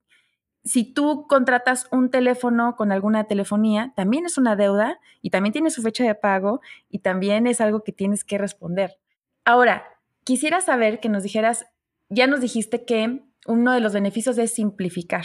si 0.65 0.85
tú 0.85 1.27
contratas 1.29 1.87
un 1.93 2.11
teléfono 2.11 2.77
con 2.77 2.93
alguna 2.93 3.25
telefonía, 3.25 3.93
también 3.95 4.27
es 4.27 4.37
una 4.37 4.57
deuda 4.57 5.01
y 5.23 5.31
también 5.31 5.53
tiene 5.53 5.71
su 5.71 5.81
fecha 5.81 6.05
de 6.05 6.15
pago 6.15 6.61
y 6.91 6.99
también 6.99 7.47
es 7.47 7.61
algo 7.61 7.85
que 7.85 7.93
tienes 7.93 8.25
que 8.25 8.37
responder. 8.37 8.99
Ahora, 9.45 9.85
quisiera 10.25 10.61
saber 10.61 10.99
que 10.99 11.09
nos 11.09 11.23
dijeras, 11.23 11.67
ya 12.09 12.27
nos 12.27 12.41
dijiste 12.41 12.85
que 12.85 13.23
uno 13.47 13.73
de 13.73 13.81
los 13.81 13.93
beneficios 13.93 14.39
es 14.39 14.53
simplificar. 14.53 15.25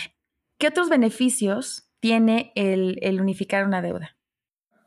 ¿Qué 0.57 0.67
otros 0.67 0.89
beneficios 0.89 1.91
tiene 1.99 2.51
el, 2.55 2.97
el 3.01 3.21
unificar 3.21 3.65
una 3.65 3.81
deuda? 3.81 4.17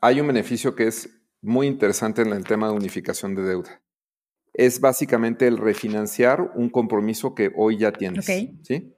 Hay 0.01 0.21
un 0.21 0.27
beneficio 0.27 0.75
que 0.75 0.87
es 0.87 1.09
muy 1.41 1.67
interesante 1.67 2.21
en 2.21 2.33
el 2.33 2.43
tema 2.43 2.67
de 2.67 2.73
unificación 2.73 3.35
de 3.35 3.43
deuda. 3.43 3.81
Es 4.53 4.79
básicamente 4.79 5.47
el 5.47 5.57
refinanciar 5.57 6.51
un 6.55 6.69
compromiso 6.69 7.35
que 7.35 7.51
hoy 7.55 7.77
ya 7.77 7.91
tienes. 7.91 8.25
¿sí? 8.25 8.95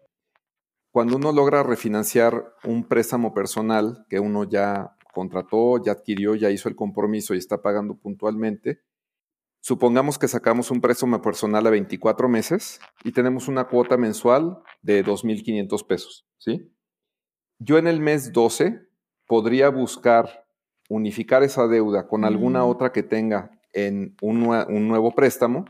Cuando 0.92 1.18
uno 1.18 1.32
logra 1.32 1.64
refinanciar 1.64 2.54
un 2.64 2.88
préstamo 2.88 3.34
personal 3.34 4.06
que 4.10 4.20
uno 4.20 4.44
ya 4.44 4.96
contrató, 5.14 5.84
ya 5.84 5.94
adquirió, 5.94 6.36
ya 6.36 6.52
hizo 6.52 6.70
el 6.70 6.76
compromiso 6.76 7.34
y 7.34 7.40
está 7.40 7.62
pagando 7.62 7.98
puntualmente, 7.98 8.82
supongamos 9.68 10.18
que 10.18 10.30
sacamos 10.30 10.72
un 10.72 10.80
préstamo 10.80 11.22
personal 11.22 11.68
a 11.68 11.70
24 11.70 12.30
meses 12.30 12.80
y 13.04 13.12
tenemos 13.12 13.50
una 13.50 13.66
cuota 13.66 13.98
mensual 13.98 14.60
de 14.82 15.04
2.500 15.04 15.86
pesos, 15.86 16.26
¿sí? 16.38 16.72
Yo 17.60 17.78
en 17.78 17.88
el 17.88 18.00
mes 18.00 18.32
12 18.32 18.88
podría 19.26 19.68
buscar 19.68 20.46
unificar 20.88 21.44
esa 21.44 21.68
deuda 21.68 22.08
con 22.08 22.24
alguna 22.24 22.64
mm. 22.64 22.70
otra 22.70 22.94
que 22.94 23.04
tenga 23.04 23.60
en 23.74 24.16
un, 24.22 24.44
un 24.48 24.88
nuevo 24.88 25.14
préstamo 25.14 25.66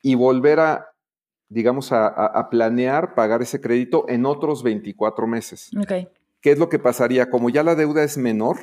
y 0.00 0.14
volver 0.14 0.60
a 0.60 0.86
digamos, 1.50 1.92
a, 1.92 2.48
planear 2.50 3.14
pagar 3.14 3.42
ese 3.42 3.60
crédito 3.60 4.06
en 4.08 4.24
otros 4.26 4.62
24 4.62 5.26
meses. 5.26 5.70
¿Qué 6.40 6.52
es 6.52 6.58
lo 6.58 6.68
que 6.68 6.78
pasaría? 6.78 7.28
Como 7.30 7.50
ya 7.50 7.62
la 7.62 7.74
deuda 7.74 8.04
es 8.04 8.16
menor, 8.18 8.58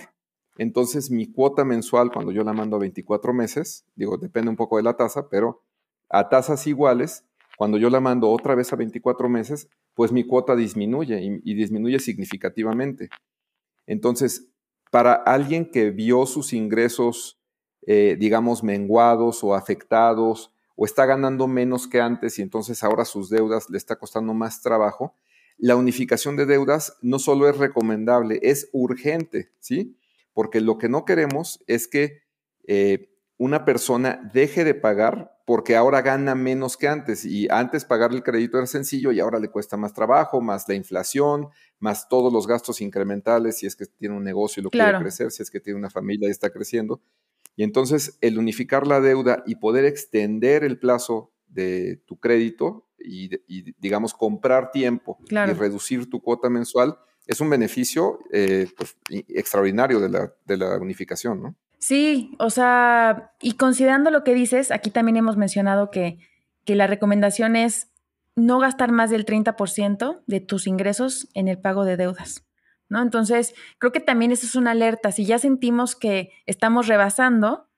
entonces 0.57 1.11
mi 1.11 1.31
cuota 1.31 1.65
mensual, 1.65 2.11
cuando 2.11 2.31
yo 2.31 2.43
la 2.43 2.53
mando 2.53 2.77
a 2.77 2.79
24 2.79 3.33
meses, 3.33 3.85
digo, 3.95 4.17
depende 4.17 4.49
un 4.49 4.55
poco 4.55 4.77
de 4.77 4.83
la 4.83 4.95
tasa, 4.95 5.27
pero 5.29 5.63
a 6.09 6.29
tasas 6.29 6.65
iguales, 6.67 7.25
cuando 7.57 7.77
yo 7.77 7.89
la 7.89 7.99
mando 7.99 8.29
otra 8.29 8.55
vez 8.55 8.71
a 8.71 8.75
24 8.75 9.27
meses, 9.29 9.69
pues 9.93 10.11
mi 10.11 10.25
cuota 10.25 10.55
disminuye 10.55 11.21
y, 11.43 11.53
disminuye 11.53 11.99
significativamente. 11.99 13.09
Entonces, 13.85 14.49
para 14.91 15.13
alguien 15.13 15.71
que 15.71 15.91
vio 15.91 16.25
sus 16.25 16.53
ingresos, 16.53 17.39
eh, 17.87 18.17
digamos, 18.19 18.63
menguados 18.63 19.43
o 19.43 19.55
afectados, 19.55 20.51
o 20.75 20.85
está 20.85 21.05
ganando 21.05 21.47
menos 21.47 21.87
que 21.87 22.01
antes 22.01 22.37
y 22.39 22.41
entonces 22.41 22.83
ahora 22.83 23.05
sus 23.05 23.29
deudas 23.29 23.69
le 23.69 23.77
está 23.77 23.95
costando 23.95 24.33
más 24.33 24.61
trabajo, 24.61 25.15
la 25.57 25.77
unificación 25.77 26.35
de 26.35 26.45
deudas 26.45 26.97
no 27.01 27.17
solo 27.17 27.47
es 27.49 27.57
recomendable, 27.57 28.39
es 28.41 28.69
urgente, 28.73 29.51
¿sí? 29.59 29.97
Porque 30.35 30.61
lo 30.61 30.77
que 30.77 30.89
no 30.89 31.05
queremos 31.05 31.63
es 31.65 31.87
que 31.87 32.21
eh, 32.67 33.09
una 33.37 33.65
persona 33.65 34.29
deje 34.33 34.63
de 34.63 34.75
pagar 34.75 35.31
porque 35.45 35.75
ahora 35.75 36.01
gana 36.01 36.35
menos 36.35 36.75
que 36.75 36.87
antes 36.87 37.23
y 37.23 37.47
antes 37.49 37.85
pagar 37.85 38.11
el 38.11 38.23
crédito 38.23 38.57
era 38.57 38.67
sencillo 38.67 39.11
y 39.11 39.19
ahora 39.19 39.39
le 39.39 39.49
cuesta 39.49 39.77
más 39.77 39.93
trabajo, 39.93 40.41
más 40.41 40.67
la 40.67 40.75
inflación, 40.75 41.49
más 41.79 42.09
todos 42.09 42.33
los 42.33 42.47
gastos 42.47 42.81
incrementales 42.81 43.59
si 43.59 43.65
es 43.65 43.75
que 43.75 43.85
tiene 43.85 44.15
un 44.15 44.23
negocio 44.23 44.59
y 44.59 44.63
lo 44.63 44.69
quiere 44.71 44.97
crecer, 44.97 45.31
si 45.31 45.41
es 45.41 45.49
que 45.49 45.59
tiene 45.59 45.79
una 45.79 45.89
familia 45.89 46.27
y 46.27 46.31
está 46.31 46.49
creciendo. 46.49 47.01
Y 47.55 47.63
entonces 47.63 48.17
el 48.21 48.37
unificar 48.37 48.85
la 48.85 48.99
deuda 48.99 49.43
y 49.45 49.55
poder 49.55 49.85
extender 49.85 50.63
el 50.63 50.77
plazo 50.77 51.31
de 51.47 52.03
tu 52.05 52.19
crédito 52.19 52.89
y, 52.97 53.29
digamos, 53.79 54.13
comprar 54.13 54.71
tiempo 54.71 55.19
y 55.29 55.35
reducir 55.53 56.09
tu 56.09 56.21
cuota 56.21 56.49
mensual 56.49 56.97
es 57.27 57.41
un 57.41 57.49
beneficio 57.49 58.19
eh, 58.31 58.67
pues, 58.77 58.97
extraordinario 59.09 59.99
de 59.99 60.09
la, 60.09 60.33
de 60.45 60.57
la 60.57 60.77
unificación, 60.77 61.41
¿no? 61.41 61.55
Sí, 61.79 62.35
o 62.39 62.49
sea, 62.49 63.33
y 63.39 63.53
considerando 63.57 64.09
lo 64.09 64.23
que 64.23 64.33
dices, 64.33 64.71
aquí 64.71 64.89
también 64.89 65.17
hemos 65.17 65.37
mencionado 65.37 65.91
que, 65.91 66.17
la 66.65 66.87
recomendación 66.87 67.55
es 67.55 67.91
no 68.35 68.57
gastar 68.57 68.91
más 68.91 69.11
del 69.11 69.23
30% 69.23 70.23
de 70.25 70.39
tus 70.39 70.65
ingresos 70.65 71.27
en 71.35 71.47
el 71.47 71.59
pago 71.59 71.85
de 71.85 71.95
deudas. 71.95 72.43
¿no? 72.89 73.03
Entonces, 73.03 73.53
creo 73.77 73.91
que 73.91 73.99
también 73.99 74.31
eso 74.31 74.47
es 74.47 74.55
una 74.55 74.71
alerta. 74.71 75.11
Si 75.11 75.25
ya 75.27 75.37
sentimos 75.37 75.95
que 75.95 76.31
estamos 76.47 76.87
rebasando, 76.87 77.69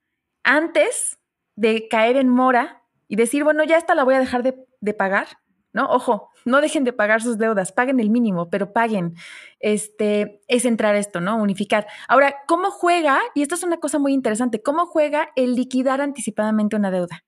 antes 0.42 1.18
de 1.54 1.86
caer 1.88 2.16
en 2.16 2.30
mora 2.30 2.82
y 3.08 3.16
decir, 3.16 3.44
bueno, 3.44 3.62
ya 3.62 3.76
esta 3.76 3.94
la 3.94 4.04
voy 4.04 4.14
a 4.14 4.20
dejar 4.20 4.42
de, 4.42 4.94
pagar, 4.94 5.26
¿no? 5.74 5.90
Ojo, 5.90 6.30
no 6.48 6.60
dejen 6.60 6.84
de 6.84 6.92
pagar 6.92 7.22
sus 7.22 7.38
deudas, 7.38 7.72
paguen 7.72 8.00
el 8.00 8.10
mínimo, 8.10 8.50
pero 8.50 8.72
paguen. 8.72 9.14
Este, 9.60 10.40
es 10.48 10.64
entrar 10.64 10.96
esto, 10.96 11.20
¿no? 11.20 11.40
Unificar. 11.40 11.86
Ahora, 12.08 12.34
¿cómo 12.46 12.70
juega? 12.70 13.20
Y 13.34 13.42
esto 13.42 13.54
es 13.54 13.62
una 13.62 13.78
cosa 13.78 13.98
muy 13.98 14.12
interesante, 14.12 14.62
¿cómo 14.62 14.86
juega 14.86 15.28
el 15.36 15.54
liquidar 15.54 16.00
anticipadamente 16.00 16.76
una 16.76 16.90
deuda? 16.90 17.24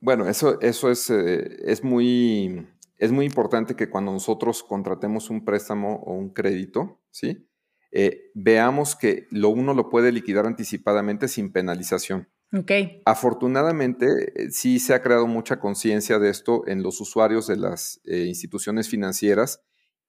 Bueno, 0.00 0.28
eso, 0.28 0.60
eso 0.60 0.90
es, 0.90 1.10
eh, 1.10 1.58
es 1.64 1.84
muy 1.84 2.66
es 3.02 3.10
muy 3.10 3.26
importante 3.26 3.74
que 3.74 3.90
cuando 3.90 4.12
nosotros 4.12 4.62
contratemos 4.62 5.28
un 5.28 5.44
préstamo 5.44 6.04
o 6.06 6.12
un 6.12 6.30
crédito, 6.30 7.00
¿sí? 7.10 7.48
Eh, 7.90 8.30
veamos 8.32 8.94
que 8.94 9.26
lo 9.32 9.48
uno 9.48 9.74
lo 9.74 9.90
puede 9.90 10.12
liquidar 10.12 10.46
anticipadamente 10.46 11.26
sin 11.26 11.50
penalización. 11.50 12.28
Okay. 12.54 13.00
Afortunadamente, 13.06 14.30
eh, 14.34 14.50
sí 14.50 14.78
se 14.78 14.92
ha 14.92 15.02
creado 15.02 15.26
mucha 15.26 15.58
conciencia 15.58 16.18
de 16.18 16.28
esto 16.28 16.64
en 16.66 16.82
los 16.82 17.00
usuarios 17.00 17.46
de 17.46 17.56
las 17.56 18.02
eh, 18.04 18.26
instituciones 18.26 18.90
financieras 18.90 19.62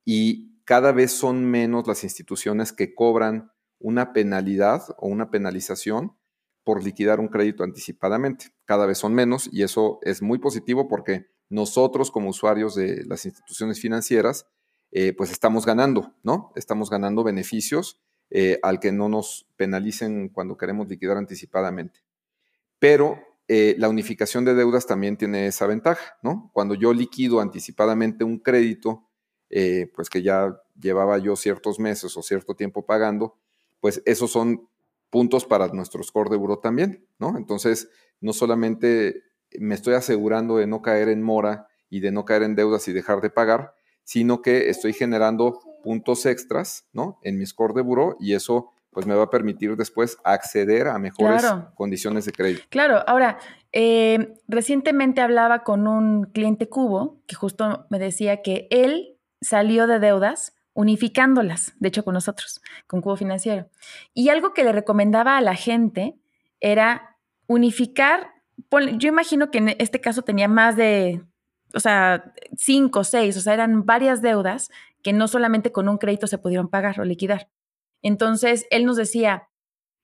y 0.04 0.62
cada 0.66 0.92
vez 0.92 1.14
son 1.14 1.46
menos 1.46 1.88
las 1.88 2.04
instituciones 2.04 2.74
que 2.74 2.94
cobran 2.96 3.54
una 3.80 4.12
penalidad 4.12 4.84
o 4.98 5.08
una 5.08 5.32
penalización 5.32 6.18
por 6.66 6.84
liquidar 6.84 7.22
un 7.22 7.30
crédito 7.30 7.64
anticipadamente. 7.64 8.48
Cada 8.66 8.86
vez 8.88 8.98
son 8.98 9.14
menos 9.14 9.50
y 9.50 9.64
eso 9.64 10.00
es 10.02 10.22
muy 10.22 10.38
positivo 10.38 10.90
porque 10.90 11.28
nosotros 11.50 12.12
como 12.12 12.30
usuarios 12.30 12.76
de 12.76 13.06
las 13.06 13.26
instituciones 13.26 13.80
financieras, 13.80 14.48
eh, 14.92 15.14
pues 15.14 15.32
estamos 15.32 15.66
ganando, 15.66 16.14
¿no? 16.24 16.52
Estamos 16.56 16.90
ganando 16.90 17.24
beneficios 17.24 18.02
al 18.64 18.80
que 18.80 18.92
no 18.92 19.10
nos 19.10 19.48
penalicen 19.58 20.28
cuando 20.30 20.58
queremos 20.58 20.88
liquidar 20.88 21.18
anticipadamente. 21.18 22.00
Pero 22.84 23.18
eh, 23.48 23.76
la 23.78 23.88
unificación 23.88 24.44
de 24.44 24.56
deudas 24.56 24.86
también 24.86 25.16
tiene 25.16 25.48
esa 25.48 25.68
ventaja, 25.68 26.18
¿no? 26.22 26.52
Cuando 26.52 26.76
yo 26.76 26.94
liquido 26.94 27.40
anticipadamente 27.40 28.26
un 28.26 28.40
crédito, 28.40 29.08
pues 29.96 30.10
que 30.10 30.22
ya 30.22 30.60
llevaba 30.78 31.18
yo 31.18 31.38
ciertos 31.38 31.80
meses 31.80 32.18
o 32.18 32.22
cierto 32.22 32.56
tiempo 32.56 32.86
pagando, 32.86 33.38
pues 33.80 34.02
esos 34.06 34.32
son 34.32 34.68
puntos 35.10 35.46
para 35.46 35.70
nuestro 35.70 36.04
score 36.04 36.30
de 36.30 36.36
buro 36.36 36.60
también, 36.60 37.08
¿no? 37.20 37.38
Entonces, 37.38 37.88
no 38.20 38.34
solamente 38.34 39.24
me 39.58 39.76
estoy 39.76 39.94
asegurando 39.94 40.58
de 40.58 40.68
no 40.68 40.82
caer 40.82 41.08
en 41.08 41.22
mora 41.22 41.70
y 41.90 42.02
de 42.02 42.12
no 42.12 42.26
caer 42.26 42.44
en 42.44 42.56
deudas 42.56 42.86
y 42.90 42.92
dejar 42.92 43.22
de 43.22 43.30
pagar, 43.30 43.76
sino 44.04 44.42
que 44.42 44.70
estoy 44.70 44.92
generando 44.92 45.62
puntos 45.86 46.26
extras, 46.26 46.90
¿no? 46.92 47.18
En 47.24 47.38
mi 47.38 47.46
score 47.46 47.74
de 47.76 47.82
buró 47.82 48.18
y 48.20 48.34
eso 48.34 48.73
pues 48.94 49.06
me 49.06 49.16
va 49.16 49.24
a 49.24 49.30
permitir 49.30 49.76
después 49.76 50.18
acceder 50.24 50.88
a 50.88 50.98
mejores 51.00 51.44
condiciones 51.76 52.26
de 52.26 52.32
crédito. 52.32 52.64
Claro, 52.70 53.04
ahora, 53.08 53.40
eh, 53.72 54.36
recientemente 54.48 55.22
hablaba 55.22 55.64
con 55.64 55.88
un 55.88 56.26
cliente 56.26 56.70
cubo 56.70 57.22
que 57.28 57.36
justo 57.36 57.86
me 57.90 58.00
decía 58.00 58.42
que 58.42 58.68
él 58.70 59.18
salió 59.42 59.88
de 59.88 60.00
deudas 60.00 60.54
unificándolas, 60.74 61.74
de 61.80 61.88
hecho 61.90 62.04
con 62.04 62.14
nosotros, 62.14 62.62
con 62.88 63.02
Cubo 63.02 63.16
Financiero. 63.16 63.70
Y 64.14 64.30
algo 64.30 64.54
que 64.54 64.64
le 64.64 64.72
recomendaba 64.72 65.38
a 65.38 65.42
la 65.42 65.56
gente 65.56 66.16
era 66.60 67.18
unificar, 67.48 68.32
yo 68.98 69.10
imagino 69.10 69.52
que 69.52 69.60
en 69.60 69.70
este 69.78 70.02
caso 70.02 70.24
tenía 70.24 70.48
más 70.48 70.76
de, 70.76 71.22
o 71.74 71.80
sea, 71.80 72.34
cinco, 72.58 73.04
seis, 73.04 73.38
o 73.38 73.42
sea, 73.42 73.54
eran 73.54 73.86
varias 73.86 74.22
deudas 74.22 74.72
que 75.04 75.14
no 75.14 75.28
solamente 75.28 75.72
con 75.72 75.90
un 75.90 75.98
crédito 75.98 76.28
se 76.28 76.38
pudieron 76.38 76.70
pagar 76.70 77.00
o 77.00 77.04
liquidar. 77.04 77.50
Entonces, 78.04 78.68
él 78.70 78.86
nos 78.86 78.98
decía, 78.98 79.50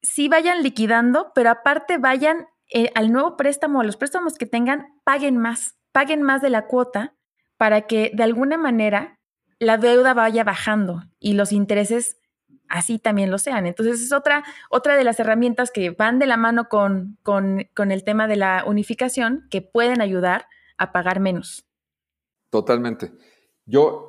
sí 0.02 0.28
vayan 0.28 0.64
liquidando, 0.64 1.32
pero 1.36 1.52
aparte 1.52 2.00
vayan 2.00 2.48
eh, 2.74 2.92
al 2.96 3.12
nuevo 3.12 3.38
préstamo, 3.38 3.82
a 3.82 3.84
los 3.84 3.98
préstamos 3.98 4.36
que 4.36 4.46
tengan, 4.46 4.88
paguen 5.04 5.38
más, 5.38 5.78
paguen 5.92 6.24
más 6.24 6.42
de 6.42 6.50
la 6.50 6.66
cuota 6.66 7.16
para 7.58 7.82
que 7.82 8.12
de 8.14 8.24
alguna 8.24 8.58
manera 8.58 9.20
la 9.60 9.78
deuda 9.78 10.14
vaya 10.14 10.44
bajando 10.44 11.04
y 11.20 11.34
los 11.34 11.52
intereses 11.52 12.18
así 12.70 13.00
también 13.00 13.32
lo 13.32 13.38
sean. 13.38 13.66
Entonces 13.66 14.02
es 14.02 14.14
otra, 14.14 14.44
otra 14.70 14.96
de 14.96 15.04
las 15.04 15.20
herramientas 15.20 15.72
que 15.72 15.90
van 15.90 16.20
de 16.20 16.28
la 16.28 16.38
mano 16.38 16.70
con, 16.70 17.18
con, 17.24 17.68
con 17.76 17.92
el 17.92 18.04
tema 18.04 18.28
de 18.28 18.38
la 18.38 18.64
unificación 18.66 19.48
que 19.50 19.62
pueden 19.62 20.02
ayudar 20.02 20.46
a 20.78 20.92
pagar 20.92 21.20
menos. 21.20 21.66
Totalmente. 22.50 23.12
Yo, 23.66 24.09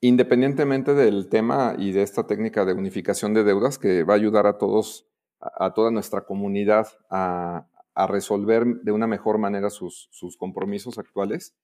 independientemente 0.00 0.94
del 0.94 1.28
tema 1.28 1.74
y 1.78 1.92
de 1.92 2.02
esta 2.02 2.26
técnica 2.26 2.64
de 2.64 2.72
unificación 2.72 3.34
de 3.34 3.44
deudas 3.44 3.78
que 3.78 4.04
va 4.04 4.14
a 4.14 4.16
ayudar 4.16 4.46
a 4.46 4.58
todos, 4.58 5.08
a, 5.40 5.74
toda 5.74 5.90
nuestra 5.90 6.24
comunidad 6.24 6.86
a, 7.10 7.68
a, 7.94 8.06
resolver 8.06 8.64
de 8.82 8.92
una 8.92 9.06
mejor 9.06 9.38
manera 9.38 9.70
sus, 9.70 10.08
sus 10.12 10.36
compromisos 10.36 10.98
actuales, 10.98 11.56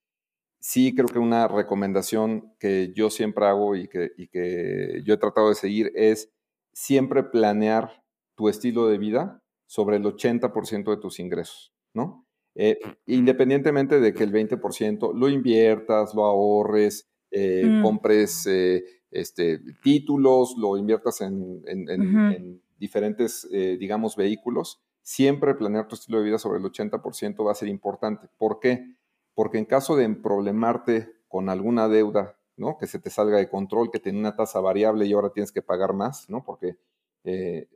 sí 0.60 0.94
creo 0.94 1.08
que 1.08 1.18
una 1.18 1.46
recomendación 1.46 2.54
que 2.58 2.92
yo 2.94 3.10
siempre 3.10 3.46
hago 3.46 3.76
y 3.76 3.86
que, 3.86 4.12
y 4.16 4.28
que 4.28 5.02
yo 5.04 5.14
he 5.14 5.18
tratado 5.18 5.50
de 5.50 5.54
seguir 5.54 5.92
es 5.94 6.32
siempre 6.72 7.22
planear 7.22 8.02
tu 8.34 8.48
estilo 8.48 8.88
de 8.88 8.98
vida 8.98 9.42
sobre 9.66 9.96
el 9.96 10.04
80% 10.04 10.90
de 10.90 10.96
tus 10.96 11.20
ingresos, 11.20 11.72
¿no? 11.92 12.26
Eh, 12.56 12.78
independientemente 13.06 14.00
de 14.00 14.14
que 14.14 14.22
el 14.22 14.32
20% 14.32 15.12
lo 15.12 15.28
inviertas, 15.28 16.14
lo 16.14 16.24
ahorres, 16.24 17.10
eh, 17.34 17.64
mm. 17.66 17.82
compres 17.82 18.46
eh, 18.46 18.84
este, 19.10 19.60
títulos, 19.82 20.56
lo 20.56 20.76
inviertas 20.76 21.20
en, 21.20 21.62
en 21.66 22.62
diferentes, 22.78 23.48
digamos, 23.50 24.16
vehículos, 24.16 24.82
siempre 25.00 25.54
planear 25.54 25.88
tu 25.88 25.94
estilo 25.94 26.18
de 26.18 26.24
vida 26.24 26.38
sobre 26.38 26.58
el 26.58 26.64
80% 26.64 27.46
va 27.46 27.52
a 27.52 27.54
ser 27.54 27.68
importante. 27.68 28.28
¿Por 28.36 28.58
qué? 28.60 28.94
porque 29.34 29.58
en 29.58 29.64
caso 29.64 29.96
de 29.96 30.04
emproblemarte 30.04 31.12
con 31.28 31.48
alguna 31.48 31.88
deuda, 31.88 32.38
¿no? 32.56 32.78
Que 32.78 32.86
se 32.86 32.98
te 32.98 33.10
salga 33.10 33.38
de 33.38 33.48
control, 33.48 33.90
que 33.90 33.98
tiene 33.98 34.18
una 34.18 34.36
tasa 34.36 34.60
variable 34.60 35.06
y 35.06 35.12
ahora 35.12 35.30
tienes 35.30 35.52
que 35.52 35.62
pagar 35.62 35.92
más, 35.92 36.30
¿no? 36.30 36.44
Porque 36.44 36.76
eh, 37.24 37.68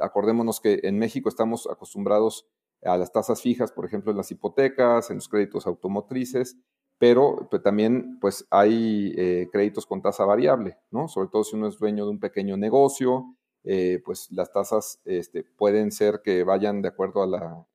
acordémonos 0.00 0.60
que 0.60 0.80
en 0.82 0.98
México 0.98 1.28
estamos 1.28 1.68
acostumbrados 1.70 2.46
a 2.84 2.96
las 2.96 3.12
tasas 3.12 3.40
fijas, 3.40 3.72
por 3.72 3.86
ejemplo, 3.86 4.10
en 4.10 4.18
las 4.18 4.30
hipotecas, 4.30 5.10
en 5.10 5.16
los 5.16 5.28
créditos 5.28 5.66
automotrices, 5.66 6.58
pero 7.00 7.48
pues, 7.50 7.64
también 7.64 8.20
pues 8.20 8.46
hay 8.52 9.14
eh, 9.18 9.48
créditos 9.52 9.86
con 9.86 10.02
tasa 10.02 10.26
variable, 10.26 10.78
¿no? 10.92 11.08
Sobre 11.08 11.30
todo 11.30 11.44
si 11.44 11.56
uno 11.56 11.68
es 11.68 11.78
dueño 11.80 12.04
de 12.04 12.12
un 12.12 12.20
pequeño 12.20 12.56
negocio, 12.58 13.36
eh, 13.64 14.00
pues 14.04 14.28
las 14.32 14.52
tasas 14.52 15.00
este, 15.06 15.44
pueden 15.44 15.92
ser 15.92 16.20
que 16.22 16.44
vayan 16.44 16.82
de 16.82 16.88
acuerdo 16.90 17.24
a 17.24 17.26
la, 17.26 17.66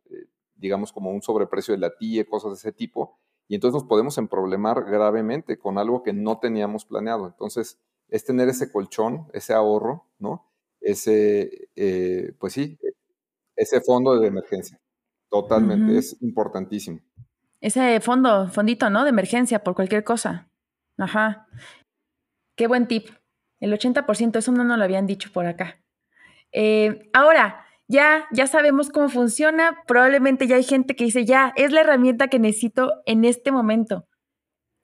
digamos, 0.55 0.94
como 0.94 1.12
un 1.12 1.22
sobreprecio 1.22 1.74
de 1.74 1.79
la 1.79 1.96
TIE, 1.96 2.25
cosas 2.25 2.51
de 2.51 2.58
ese 2.58 2.72
tipo, 2.72 3.20
y 3.48 3.55
entonces 3.55 3.82
nos 3.82 3.89
podemos 3.89 4.17
emproblemar 4.17 4.86
gravemente 4.86 5.58
con 5.60 5.77
algo 5.77 6.03
que 6.03 6.13
no 6.13 6.39
teníamos 6.39 6.86
planeado. 6.86 7.27
Entonces, 7.27 7.79
es 8.10 8.25
tener 8.25 8.50
ese 8.50 8.72
colchón, 8.72 9.27
ese 9.34 9.53
ahorro, 9.53 10.08
¿no? 10.20 10.48
Ese, 10.82 11.70
eh, 11.75 12.34
pues 12.39 12.53
sí, 12.53 12.77
ese 13.55 13.82
fondo 13.82 14.20
de 14.20 14.27
emergencia. 14.27 14.79
Totalmente, 15.29 15.98
es 15.98 16.22
importantísimo. 16.22 17.01
Ese 17.65 18.00
fondo, 18.00 18.48
fondito, 18.50 18.91
¿no? 18.91 19.05
De 19.05 19.10
emergencia 19.10 19.63
por 19.63 19.74
cualquier 19.74 20.03
cosa. 20.03 20.48
Ajá. 21.00 21.47
Qué 22.56 22.67
buen 22.67 22.88
tip. 22.88 23.10
El 23.60 23.73
80%, 23.73 24.38
eso 24.38 24.51
no 24.51 24.63
nos 24.63 24.78
lo 24.78 24.84
habían 24.84 25.08
dicho 25.08 25.32
por 25.34 25.47
acá. 25.47 25.82
Eh, 26.51 27.10
ahora, 27.12 27.65
ya, 27.88 28.28
ya 28.32 28.45
sabemos 28.45 28.91
cómo 28.91 29.10
funciona, 29.10 29.82
probablemente 29.88 30.45
ya 30.45 30.58
hay 30.58 30.63
gente 30.63 30.95
que 30.95 31.06
dice, 31.06 31.25
ya, 31.25 31.54
es 31.56 31.71
la 31.71 31.82
herramienta 31.82 32.28
que 32.28 32.38
necesito 32.38 33.01
en 33.08 33.25
este 33.25 33.51
momento. 33.51 34.08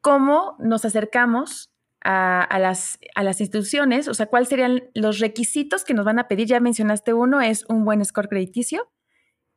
¿Cómo 0.02 0.56
nos 0.58 0.84
acercamos 0.84 1.70
a, 2.04 2.58
las, 2.58 2.98
a 3.14 3.22
las 3.22 3.42
instituciones? 3.42 4.08
O 4.08 4.16
sea, 4.16 4.26
¿cuáles 4.26 4.50
serían 4.50 4.90
los 4.96 5.20
requisitos 5.20 5.84
que 5.84 5.94
nos 5.94 6.06
van 6.06 6.18
a 6.18 6.28
pedir? 6.28 6.48
Ya 6.48 6.60
mencionaste 6.60 7.14
uno, 7.14 7.42
es 7.42 7.64
un 7.70 7.86
buen 7.86 8.04
score 8.04 8.28
crediticio. 8.28 8.92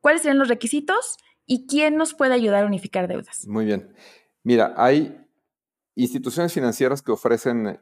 ¿Cuáles 0.03 0.21
serían 0.21 0.39
los 0.39 0.49
requisitos 0.49 1.17
y 1.47 1.67
quién 1.67 1.97
nos 1.97 2.15
puede 2.15 2.35
ayudar 2.35 2.65
a 2.65 2.67
unificar 2.67 3.09
deudas? 3.09 3.47
Muy 3.47 3.65
bien. 3.65 3.95
Mira, 4.43 4.75
hay 4.77 5.17
instituciones 5.95 6.53
financieras 6.53 7.03
que 7.03 7.13
ofrecen 7.13 7.81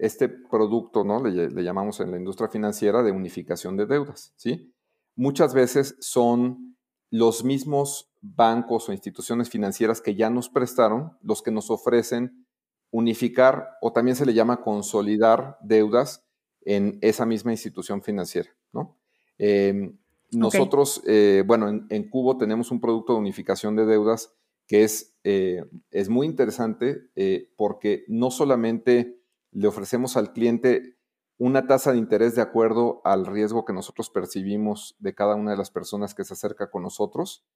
este 0.00 0.28
producto, 0.28 1.04
¿no? 1.04 1.22
Le, 1.22 1.50
le, 1.50 1.64
llamamos 1.64 2.00
en 2.00 2.10
la 2.10 2.16
industria 2.16 2.48
financiera 2.48 3.02
de 3.02 3.10
unificación 3.10 3.76
de 3.76 3.86
deudas, 3.86 4.32
¿sí? 4.36 4.72
muchas 5.20 5.52
veces 5.52 5.96
son 6.00 6.78
los 7.10 7.44
mismos 7.44 8.10
bancos 8.22 8.88
o 8.88 8.92
instituciones 8.92 9.50
financieras 9.50 10.00
que 10.00 10.14
ya 10.14 10.30
nos 10.30 10.48
prestaron 10.48 11.18
los 11.22 11.42
que 11.42 11.50
nos 11.50 11.70
ofrecen 11.70 12.46
unificar 12.90 13.68
o 13.82 13.92
también 13.92 14.16
se 14.16 14.24
le 14.24 14.32
llama 14.32 14.62
consolidar 14.62 15.58
deudas 15.60 16.24
en 16.62 16.98
esa 17.02 17.26
misma 17.26 17.52
institución 17.52 18.02
financiera. 18.02 18.48
¿no? 18.72 18.98
Em, 19.36 19.98
nosotros, 20.32 21.02
eh, 21.06 21.42
bueno, 21.46 21.68
en, 21.88 22.10
Cubo 22.10 22.36
tenemos 22.36 22.70
un 22.70 22.80
producto 22.80 23.14
de 23.14 23.20
unificación 23.20 23.76
de 23.76 23.86
deudas 23.86 24.34
que 24.66 24.84
es, 24.84 25.18
eh, 25.24 25.64
es 25.90 26.08
muy 26.08 26.26
interesante 26.26 27.10
eh, 27.16 27.52
porque 27.56 28.04
no 28.06 28.30
solamente 28.30 29.20
le 29.50 29.66
ofrecemos 29.66 30.16
al 30.16 30.32
cliente 30.32 30.96
una 31.38 31.66
tasa 31.66 31.92
de 31.92 31.98
interés 31.98 32.36
de 32.36 32.42
acuerdo 32.42 33.00
al 33.02 33.26
riesgo 33.26 33.64
que 33.64 33.72
nosotros 33.72 34.10
percibimos 34.10 34.94
de 34.98 35.14
cada 35.14 35.34
una 35.34 35.52
de 35.52 35.56
las 35.56 35.70
personas 35.70 36.14
que 36.14 36.22
se 36.22 36.34
acerca 36.34 36.70
con 36.70 36.82
nosotros, 36.82 37.46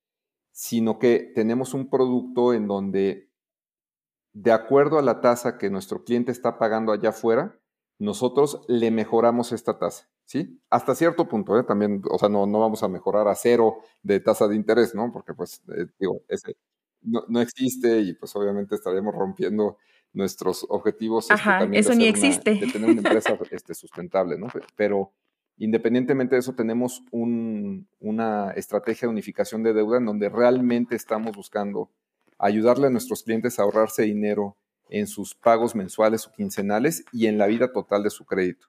sino 0.51 0.99
que 0.99 1.31
tenemos 1.35 1.75
un 1.75 1.91
producto 1.91 2.55
en 2.55 2.67
donde, 2.67 3.31
de 4.33 4.53
acuerdo 4.53 4.99
a 4.99 5.03
la 5.03 5.21
tasa 5.21 5.59
que 5.59 5.71
nuestro 5.71 6.03
cliente 6.03 6.33
está 6.33 6.59
pagando 6.59 6.93
allá 6.93 7.11
afuera, 7.11 7.61
nosotros 7.99 8.65
le 8.69 8.91
mejoramos 8.91 9.53
esta 9.53 9.79
tasa, 9.79 10.09
¿sí? 10.25 10.61
Hasta 10.71 10.95
cierto 10.95 11.29
punto, 11.29 11.59
¿eh? 11.59 11.65
También, 11.65 12.03
o 12.11 12.19
sea, 12.19 12.29
no, 12.29 12.47
no 12.47 12.61
vamos 12.61 12.83
a 12.83 12.89
mejorar 12.89 13.29
a 13.29 13.35
cero 13.35 13.79
de 14.03 14.21
tasa 14.21 14.49
de 14.49 14.57
interés, 14.57 14.95
¿no? 14.95 15.13
Porque, 15.13 15.35
pues, 15.35 15.63
eh, 15.77 15.87
digo, 15.99 16.23
ese 16.29 16.57
no, 17.03 17.25
no, 17.29 17.41
existe 17.41 18.01
y, 18.01 18.15
pues, 18.15 18.35
obviamente 18.35 18.75
estaríamos 18.75 19.15
rompiendo 19.15 19.79
nuestros 20.15 20.65
objetivos 20.69 21.29
este, 21.31 21.79
eso 21.79 21.95
ni 21.95 22.07
existe. 22.07 22.55
de 22.55 22.67
tener 22.69 22.91
una 22.91 23.01
empresa 23.09 23.39
este, 23.51 23.75
sustentable, 23.75 24.39
¿no? 24.39 24.47
Pero 24.77 25.13
independientemente 25.59 26.37
de 26.37 26.41
eso, 26.41 26.55
tenemos 26.55 27.03
una 27.13 28.51
estrategia 28.53 29.07
de 29.07 29.13
unificación 29.13 29.63
de 29.63 29.73
deuda 29.73 29.99
en 29.99 30.07
donde 30.07 30.29
realmente 30.29 30.97
estamos 30.97 31.37
buscando 31.37 31.91
ayudarle 32.39 32.89
a 32.89 32.91
nuestros 32.91 33.23
clientes 33.23 33.59
a 33.59 33.63
ahorrarse 33.63 34.03
dinero 34.03 34.57
en 34.89 35.07
sus 35.07 35.35
pagos 35.35 35.75
mensuales 35.75 36.27
o 36.27 36.33
quincenales 36.33 37.05
y 37.13 37.27
en 37.27 37.39
la 37.39 37.47
vida 37.47 37.73
total 37.73 38.03
de 38.03 38.11
su 38.11 38.25
crédito. 38.25 38.67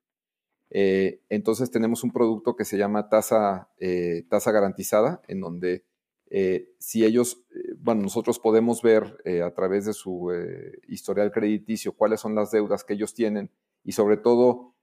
Eh, 0.70 1.22
entonces 1.30 1.72
tenemos 1.72 2.04
un 2.04 2.12
producto 2.12 2.56
que 2.56 2.66
se 2.66 2.78
llama 2.78 3.10
tasa, 3.10 3.70
eh, 3.80 4.26
tasa 4.30 4.52
garantizada, 4.52 5.22
en 5.28 5.42
donde 5.42 5.86
eh, 6.30 6.74
si 6.80 7.06
ellos, 7.06 7.46
bueno, 7.78 8.02
nosotros 8.02 8.40
podemos 8.40 8.82
ver 8.82 9.18
a 9.44 9.54
través 9.54 9.86
de 9.86 9.94
su 9.94 10.32
historial 10.88 11.32
crediticio 11.32 11.94
cuáles 11.94 12.20
son 12.20 12.36
las 12.36 12.52
deudas 12.52 12.84
que 12.84 12.94
ellos 12.94 13.14
tienen 13.14 13.52
y 13.84 13.92
sobre 13.92 14.18
todo, 14.18 14.74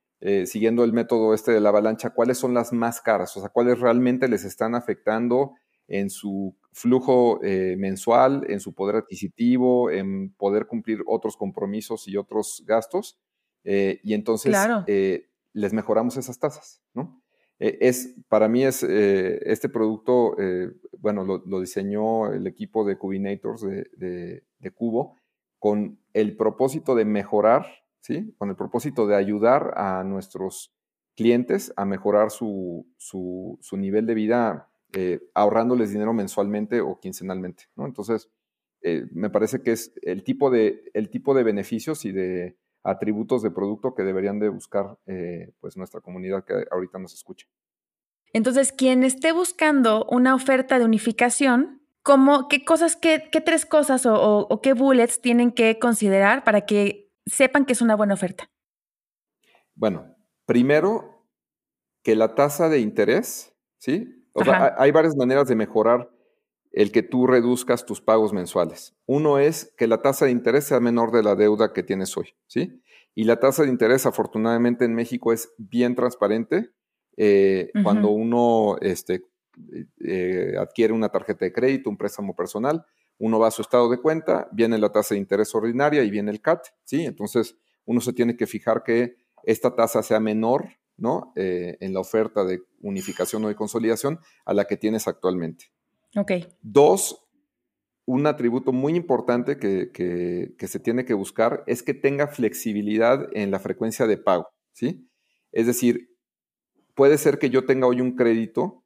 siguiendo 0.46 0.84
el 0.84 0.92
método 0.92 1.34
este 1.34 1.50
de 1.50 1.60
la 1.60 1.70
avalancha, 1.70 2.10
cuáles 2.10 2.38
son 2.38 2.54
las 2.54 2.72
más 2.72 3.00
caras, 3.00 3.36
o 3.36 3.40
sea, 3.40 3.48
cuáles 3.48 3.80
realmente 3.80 4.28
les 4.28 4.44
están 4.44 4.76
afectando 4.76 5.54
en 5.88 6.10
su 6.10 6.56
flujo 6.70 7.40
mensual, 7.42 8.44
en 8.48 8.60
su 8.60 8.72
poder 8.72 8.96
adquisitivo, 8.96 9.90
en 9.90 10.32
poder 10.34 10.66
cumplir 10.66 11.02
otros 11.06 11.36
compromisos 11.36 12.06
y 12.06 12.16
otros 12.16 12.62
gastos. 12.66 13.20
y 13.64 14.14
entonces 14.14 14.54
les 15.52 15.72
mejoramos 15.72 16.16
esas 16.16 16.38
tasas, 16.38 16.82
¿no? 16.94 17.22
E, 17.58 17.78
es, 17.80 18.16
para 18.28 18.48
mí 18.48 18.64
es 18.64 18.82
eh, 18.82 19.38
este 19.44 19.68
producto, 19.68 20.36
eh, 20.38 20.72
bueno, 20.98 21.24
lo, 21.24 21.60
diseñó 21.60 22.32
el 22.32 22.46
equipo 22.46 22.84
de 22.84 22.98
Cubinators 22.98 23.62
de, 23.62 24.42
Cubo 24.74 25.16
con 25.60 25.98
el 26.12 26.36
propósito 26.36 26.96
de 26.96 27.04
mejorar, 27.04 27.66
¿sí? 28.00 28.34
Con 28.36 28.50
el 28.50 28.56
propósito 28.56 29.06
de 29.06 29.14
ayudar 29.14 29.74
a 29.76 30.02
nuestros 30.02 30.74
clientes 31.14 31.72
a 31.76 31.84
mejorar 31.84 32.30
su, 32.32 32.86
su, 32.96 33.58
nivel 33.76 34.06
de 34.06 34.14
vida 34.14 34.68
eh, 34.92 35.20
ahorrándoles 35.34 35.92
dinero 35.92 36.12
mensualmente 36.12 36.80
o 36.80 36.98
quincenalmente, 36.98 37.64
¿no? 37.76 37.86
Entonces, 37.86 38.28
me 39.12 39.30
parece 39.30 39.62
que 39.62 39.70
es 39.70 39.92
el 40.02 40.24
tipo, 40.24 40.50
de, 40.50 40.90
el 40.94 41.08
tipo 41.08 41.34
de 41.34 41.44
beneficios 41.44 42.04
y 42.04 42.10
de 42.10 42.56
atributos 42.84 43.42
de 43.42 43.50
producto 43.50 43.94
que 43.94 44.02
deberían 44.02 44.38
de 44.38 44.48
buscar 44.48 44.98
eh, 45.06 45.52
pues 45.60 45.76
nuestra 45.76 46.00
comunidad 46.00 46.44
que 46.44 46.64
ahorita 46.70 46.98
nos 46.98 47.14
escucha. 47.14 47.46
Entonces, 48.32 48.72
quien 48.72 49.04
esté 49.04 49.32
buscando 49.32 50.06
una 50.06 50.34
oferta 50.34 50.78
de 50.78 50.84
unificación, 50.84 51.82
¿cómo, 52.02 52.48
¿qué 52.48 52.64
cosas, 52.64 52.96
qué, 52.96 53.28
qué 53.30 53.40
tres 53.40 53.66
cosas 53.66 54.06
o, 54.06 54.46
o, 54.48 54.60
qué 54.60 54.72
bullets 54.72 55.20
tienen 55.20 55.52
que 55.52 55.78
considerar 55.78 56.42
para 56.44 56.62
que 56.62 57.12
sepan 57.26 57.66
que 57.66 57.74
es 57.74 57.82
una 57.82 57.94
buena 57.94 58.14
oferta? 58.14 58.50
Bueno, 59.74 60.16
primero, 60.46 61.26
que 62.02 62.16
la 62.16 62.34
tasa 62.34 62.68
de 62.68 62.80
interés, 62.80 63.54
¿sí? 63.78 64.26
O 64.32 64.44
sea, 64.44 64.74
hay 64.78 64.90
varias 64.90 65.14
maneras 65.14 65.46
de 65.46 65.54
mejorar 65.54 66.10
el 66.72 66.90
que 66.90 67.02
tú 67.02 67.26
reduzcas 67.26 67.84
tus 67.84 68.00
pagos 68.00 68.32
mensuales. 68.32 68.96
Uno 69.06 69.38
es 69.38 69.74
que 69.76 69.86
la 69.86 70.02
tasa 70.02 70.24
de 70.24 70.30
interés 70.30 70.64
sea 70.64 70.80
menor 70.80 71.12
de 71.12 71.22
la 71.22 71.34
deuda 71.34 71.72
que 71.72 71.82
tienes 71.82 72.16
hoy, 72.16 72.34
¿sí? 72.46 72.82
Y 73.14 73.24
la 73.24 73.38
tasa 73.38 73.62
de 73.62 73.68
interés, 73.68 74.06
afortunadamente, 74.06 74.84
en 74.84 74.94
México 74.94 75.32
es 75.32 75.52
bien 75.58 75.94
transparente. 75.94 76.70
Eh, 77.18 77.70
cuando 77.82 78.08
uno 78.08 78.78
este, 78.80 79.22
eh, 80.02 80.54
adquiere 80.58 80.94
una 80.94 81.10
tarjeta 81.10 81.44
de 81.44 81.52
crédito, 81.52 81.90
un 81.90 81.98
préstamo 81.98 82.34
personal, 82.34 82.86
uno 83.18 83.38
va 83.38 83.48
a 83.48 83.50
su 83.50 83.60
estado 83.60 83.90
de 83.90 84.00
cuenta, 84.00 84.48
viene 84.50 84.78
la 84.78 84.90
tasa 84.90 85.14
de 85.14 85.20
interés 85.20 85.54
ordinaria 85.54 86.02
y 86.02 86.10
viene 86.10 86.30
el 86.30 86.40
CAT, 86.40 86.68
¿sí? 86.84 87.04
Entonces, 87.04 87.56
uno 87.84 88.00
se 88.00 88.14
tiene 88.14 88.36
que 88.36 88.46
fijar 88.46 88.82
que 88.82 89.16
esta 89.44 89.74
tasa 89.74 90.02
sea 90.02 90.20
menor, 90.20 90.70
¿no? 90.96 91.32
Eh, 91.36 91.76
en 91.80 91.92
la 91.92 92.00
oferta 92.00 92.44
de 92.44 92.62
unificación 92.80 93.44
o 93.44 93.48
de 93.48 93.56
consolidación 93.56 94.20
a 94.46 94.54
la 94.54 94.64
que 94.64 94.78
tienes 94.78 95.06
actualmente. 95.06 95.66
Ok. 96.16 96.32
Dos, 96.60 97.22
un 98.04 98.26
atributo 98.26 98.72
muy 98.72 98.94
importante 98.94 99.58
que, 99.58 100.54
se 100.58 100.80
tiene 100.80 101.04
que 101.04 101.14
buscar 101.14 101.64
es 101.66 101.82
que 101.82 101.94
tenga 101.94 102.28
flexibilidad 102.28 103.28
en 103.32 103.50
la 103.50 103.58
frecuencia 103.58 104.06
de 104.06 104.18
pago, 104.18 104.48
¿sí? 104.72 105.08
Es 105.52 105.66
decir, 105.66 106.10
puede 106.94 107.18
ser 107.18 107.38
que 107.38 107.50
yo 107.50 107.64
tenga 107.64 107.86
hoy 107.86 108.00
un 108.00 108.16
crédito 108.16 108.84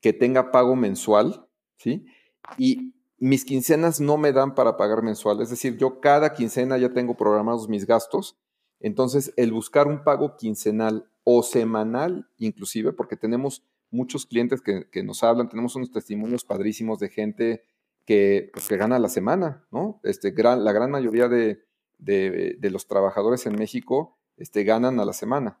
que 0.00 0.12
tenga 0.12 0.52
pago 0.52 0.76
mensual, 0.76 1.48
¿sí? 1.78 2.06
Y 2.56 2.94
mis 3.18 3.44
quincenas 3.44 4.00
no 4.00 4.16
me 4.16 4.32
dan 4.32 4.54
para 4.54 4.76
pagar 4.76 5.02
mensual, 5.02 5.40
es 5.40 5.50
decir, 5.50 5.76
yo 5.76 6.00
cada 6.00 6.34
quincena 6.34 6.78
ya 6.78 6.92
tengo 6.92 7.16
programados 7.16 7.68
mis 7.68 7.86
gastos, 7.86 8.38
entonces 8.80 9.32
el 9.36 9.52
buscar 9.52 9.88
un 9.88 10.04
pago 10.04 10.36
quincenal 10.36 11.10
o 11.24 11.42
semanal 11.42 12.28
inclusive, 12.38 12.92
porque 12.92 13.16
tenemos 13.16 13.64
muchos 13.90 14.26
clientes 14.26 14.60
que, 14.60 15.02
nos 15.02 15.22
hablan, 15.22 15.48
tenemos 15.48 15.76
unos 15.76 15.90
testimonios 15.90 16.44
padrísimos 16.44 16.98
de 16.98 17.08
gente 17.08 17.64
que, 18.04 18.50
pues, 18.52 18.68
que 18.68 18.76
gana 18.76 18.98
la 18.98 19.08
semana, 19.08 19.66
¿no? 19.70 20.00
Este, 20.02 20.30
gran, 20.30 20.64
la 20.64 20.72
gran 20.72 20.90
mayoría 20.90 21.28
de, 21.28 21.64
los 21.98 22.86
trabajadores 22.86 23.46
en 23.46 23.56
México 23.56 24.18
este, 24.36 24.64
ganan 24.64 25.00
a 25.00 25.04
la 25.04 25.12
semana. 25.12 25.60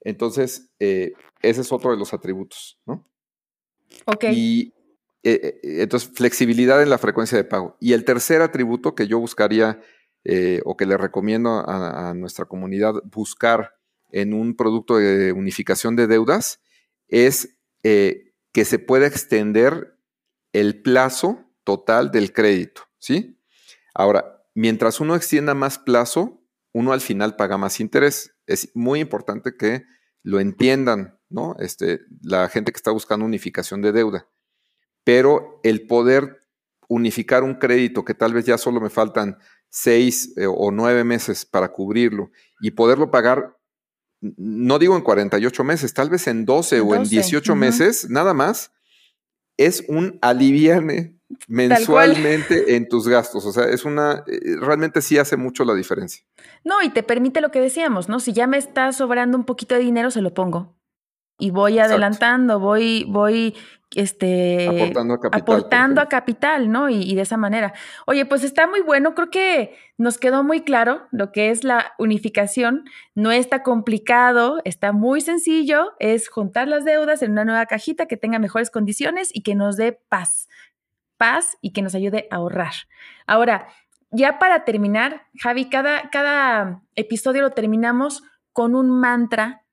Entonces, 0.00 0.70
eh, 0.78 1.12
ese 1.42 1.60
es 1.60 1.72
otro 1.72 1.90
de 1.90 1.98
los 1.98 2.14
atributos, 2.14 2.80
¿no? 2.86 3.06
Ok. 4.06 4.24
Y 4.32 4.72
eh, 5.22 5.60
eh, 5.62 5.82
entonces, 5.82 6.10
flexibilidad 6.14 6.82
en 6.82 6.90
la 6.90 6.98
frecuencia 6.98 7.36
de 7.36 7.44
pago. 7.44 7.76
Y 7.80 7.92
el 7.92 8.04
tercer 8.04 8.40
atributo 8.40 8.94
que 8.94 9.06
yo 9.06 9.18
buscaría 9.18 9.80
o 10.66 10.76
que 10.76 10.84
le 10.84 10.98
recomiendo 10.98 11.50
a, 11.50 12.10
a 12.10 12.14
nuestra 12.14 12.44
comunidad 12.44 12.92
buscar 13.04 13.76
en 14.10 14.34
un 14.34 14.54
producto 14.54 14.98
de 14.98 15.32
unificación 15.32 15.96
de 15.96 16.06
deudas 16.06 16.60
es 17.10 17.58
eh, 17.82 18.34
que 18.52 18.64
se 18.64 18.78
pueda 18.78 19.06
extender 19.06 19.96
el 20.52 20.82
plazo 20.82 21.44
total 21.64 22.10
del 22.10 22.32
crédito, 22.32 22.82
¿sí? 22.98 23.38
Ahora, 23.94 24.44
mientras 24.54 25.00
uno 25.00 25.14
extienda 25.14 25.54
más 25.54 25.78
plazo, 25.78 26.42
uno 26.72 26.92
al 26.92 27.00
final 27.00 27.36
paga 27.36 27.58
más 27.58 27.80
interés. 27.80 28.34
Es 28.46 28.70
muy 28.74 29.00
importante 29.00 29.56
que 29.56 29.84
lo 30.22 30.40
entiendan, 30.40 31.18
¿no? 31.28 31.56
Este, 31.58 32.00
la 32.22 32.48
gente 32.48 32.72
que 32.72 32.76
está 32.76 32.90
buscando 32.90 33.24
unificación 33.24 33.82
de 33.82 33.92
deuda. 33.92 34.28
Pero 35.04 35.60
el 35.62 35.86
poder 35.86 36.46
unificar 36.88 37.42
un 37.42 37.54
crédito 37.54 38.04
que 38.04 38.14
tal 38.14 38.32
vez 38.34 38.44
ya 38.44 38.58
solo 38.58 38.80
me 38.80 38.90
faltan 38.90 39.38
seis 39.68 40.36
eh, 40.36 40.46
o 40.46 40.70
nueve 40.72 41.04
meses 41.04 41.46
para 41.46 41.72
cubrirlo 41.72 42.30
y 42.60 42.72
poderlo 42.72 43.10
pagar 43.10 43.56
no 44.20 44.78
digo 44.78 44.96
en 44.96 45.02
48 45.02 45.64
meses, 45.64 45.94
tal 45.94 46.10
vez 46.10 46.26
en 46.26 46.44
12, 46.44 46.80
o 46.80 46.94
en 46.94 47.04
18 47.04 47.54
meses, 47.56 48.08
nada 48.10 48.34
más, 48.34 48.72
es 49.56 49.84
un 49.88 50.18
aliviane 50.20 51.16
mensualmente 51.46 52.76
en 52.76 52.88
tus 52.88 53.08
gastos. 53.08 53.46
O 53.46 53.52
sea, 53.52 53.64
es 53.64 53.84
una, 53.84 54.24
eh, 54.26 54.56
realmente 54.60 55.00
sí 55.00 55.18
hace 55.18 55.36
mucho 55.36 55.64
la 55.64 55.74
diferencia. 55.74 56.24
No, 56.64 56.82
y 56.82 56.90
te 56.90 57.02
permite 57.02 57.40
lo 57.40 57.50
que 57.50 57.60
decíamos, 57.60 58.08
¿no? 58.08 58.20
Si 58.20 58.32
ya 58.32 58.46
me 58.46 58.58
está 58.58 58.92
sobrando 58.92 59.38
un 59.38 59.44
poquito 59.44 59.74
de 59.74 59.80
dinero, 59.80 60.10
se 60.10 60.22
lo 60.22 60.34
pongo 60.34 60.76
y 61.40 61.50
voy 61.50 61.78
adelantando, 61.78 62.60
voy, 62.60 63.04
voy 63.08 63.56
este, 63.94 64.68
aportando 64.68 65.14
a 65.14 65.20
capital. 65.20 65.40
Aportando 65.42 66.00
a 66.00 66.08
capital, 66.08 66.70
¿no? 66.70 66.88
Y, 66.88 67.14
de 67.14 67.22
esa 67.22 67.36
manera. 67.36 67.72
Oye, 68.06 68.24
pues 68.24 68.44
está 68.44 68.66
muy 68.66 68.80
bueno, 68.80 69.14
creo 69.14 69.30
que 69.30 69.76
nos 69.98 70.18
quedó 70.18 70.44
muy 70.44 70.62
claro 70.62 71.06
lo 71.10 71.32
que 71.32 71.50
es 71.50 71.64
la 71.64 71.92
unificación. 71.98 72.84
No 73.14 73.32
está 73.32 73.62
complicado, 73.62 74.60
está 74.64 74.92
muy 74.92 75.20
sencillo, 75.20 75.92
es 75.98 76.28
juntar 76.28 76.68
las 76.68 76.84
deudas 76.84 77.22
en 77.22 77.32
una 77.32 77.44
nueva 77.44 77.66
cajita 77.66 78.06
que 78.06 78.16
tenga 78.16 78.38
mejores 78.38 78.70
condiciones 78.70 79.30
y 79.34 79.42
que 79.42 79.54
nos 79.54 79.76
dé 79.76 79.92
paz. 80.08 80.48
Paz 81.16 81.58
y 81.60 81.72
que 81.72 81.82
nos 81.82 81.94
ayude 81.94 82.28
a 82.30 82.36
ahorrar. 82.36 82.72
Ahora, 83.26 83.68
ya 84.10 84.38
para 84.38 84.64
terminar, 84.64 85.26
Javi, 85.38 85.68
cada, 85.68 86.10
cada 86.10 86.82
episodio 86.94 87.42
lo 87.42 87.50
terminamos 87.50 88.22
con 88.52 88.74
un 88.74 88.90
mantra 88.90 89.64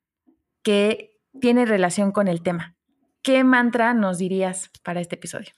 que 0.63 1.17
tiene 1.39 1.65
relación 1.65 2.11
con 2.11 2.27
el 2.27 2.41
tema. 2.41 2.76
¿Qué 3.27 3.43
mantra 3.43 3.93
nos 3.93 4.19
dirías 4.19 4.71
para 4.85 5.01
este 5.01 5.15
episodio? 5.15 5.49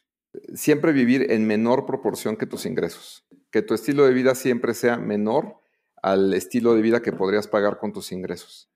Siempre 0.56 0.92
vivir 0.92 1.32
en 1.32 1.46
menor 1.46 1.86
proporción 1.86 2.36
que 2.36 2.48
tus 2.48 2.66
ingresos. 2.66 3.28
Que 3.52 3.62
tu 3.62 3.76
estilo 3.76 4.08
de 4.08 4.14
vida 4.16 4.34
siempre 4.34 4.74
sea 4.74 4.98
menor 4.98 5.58
al 6.02 6.34
estilo 6.34 6.74
de 6.74 6.82
vida 6.82 7.04
que 7.04 7.12
podrías 7.12 7.48
pagar 7.48 7.78
con 7.78 7.94
tus 7.94 8.12
ingresos. 8.12 8.72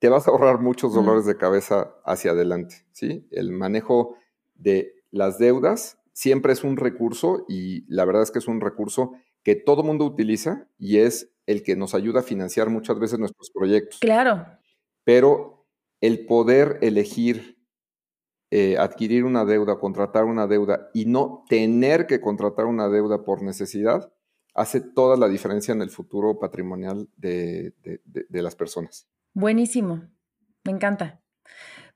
Te 0.00 0.08
vas 0.08 0.26
a 0.26 0.32
ahorrar 0.32 0.58
muchos 0.58 0.92
dolores 0.92 1.24
de 1.24 1.36
cabeza 1.36 1.94
hacia 2.04 2.32
adelante, 2.32 2.84
¿sí? 2.90 3.28
El 3.30 3.52
manejo 3.52 4.16
de 4.54 4.92
las 5.12 5.38
deudas 5.38 6.00
siempre 6.12 6.52
es 6.52 6.64
un 6.64 6.78
recurso 6.78 7.44
y 7.48 7.84
la 7.86 8.04
verdad 8.04 8.24
es 8.24 8.32
que 8.32 8.40
es 8.40 8.48
un 8.48 8.60
recurso 8.60 9.12
que 9.44 9.54
todo 9.54 9.84
mundo 9.84 10.04
utiliza 10.04 10.66
y 10.80 10.98
es 10.98 11.30
el 11.46 11.62
que 11.62 11.76
nos 11.76 11.94
ayuda 11.94 12.20
a 12.20 12.24
financiar 12.24 12.70
muchas 12.70 12.98
veces 12.98 13.20
nuestros 13.20 13.52
proyectos. 13.52 14.00
Claro. 14.00 14.48
Pero 15.04 15.68
el 16.00 16.26
poder 16.26 16.80
elegir 16.82 17.59
eh, 18.52 18.76
adquirir 18.78 19.24
una 19.24 19.44
deuda, 19.44 19.78
contratar 19.78 20.24
una 20.24 20.48
deuda 20.48 20.90
y 20.92 21.06
no 21.06 21.44
tener 21.48 22.08
que 22.08 22.20
contratar 22.20 22.66
una 22.66 22.88
deuda 22.88 23.22
por 23.22 23.42
necesidad, 23.42 24.12
hace 24.54 24.80
toda 24.80 25.16
la 25.16 25.28
diferencia 25.28 25.72
en 25.72 25.82
el 25.82 25.90
futuro 25.90 26.40
patrimonial 26.40 27.08
de, 27.16 27.72
las 28.30 28.56
personas. 28.56 29.08
Buenísimo, 29.34 30.02
me 30.64 30.72
encanta. 30.72 31.20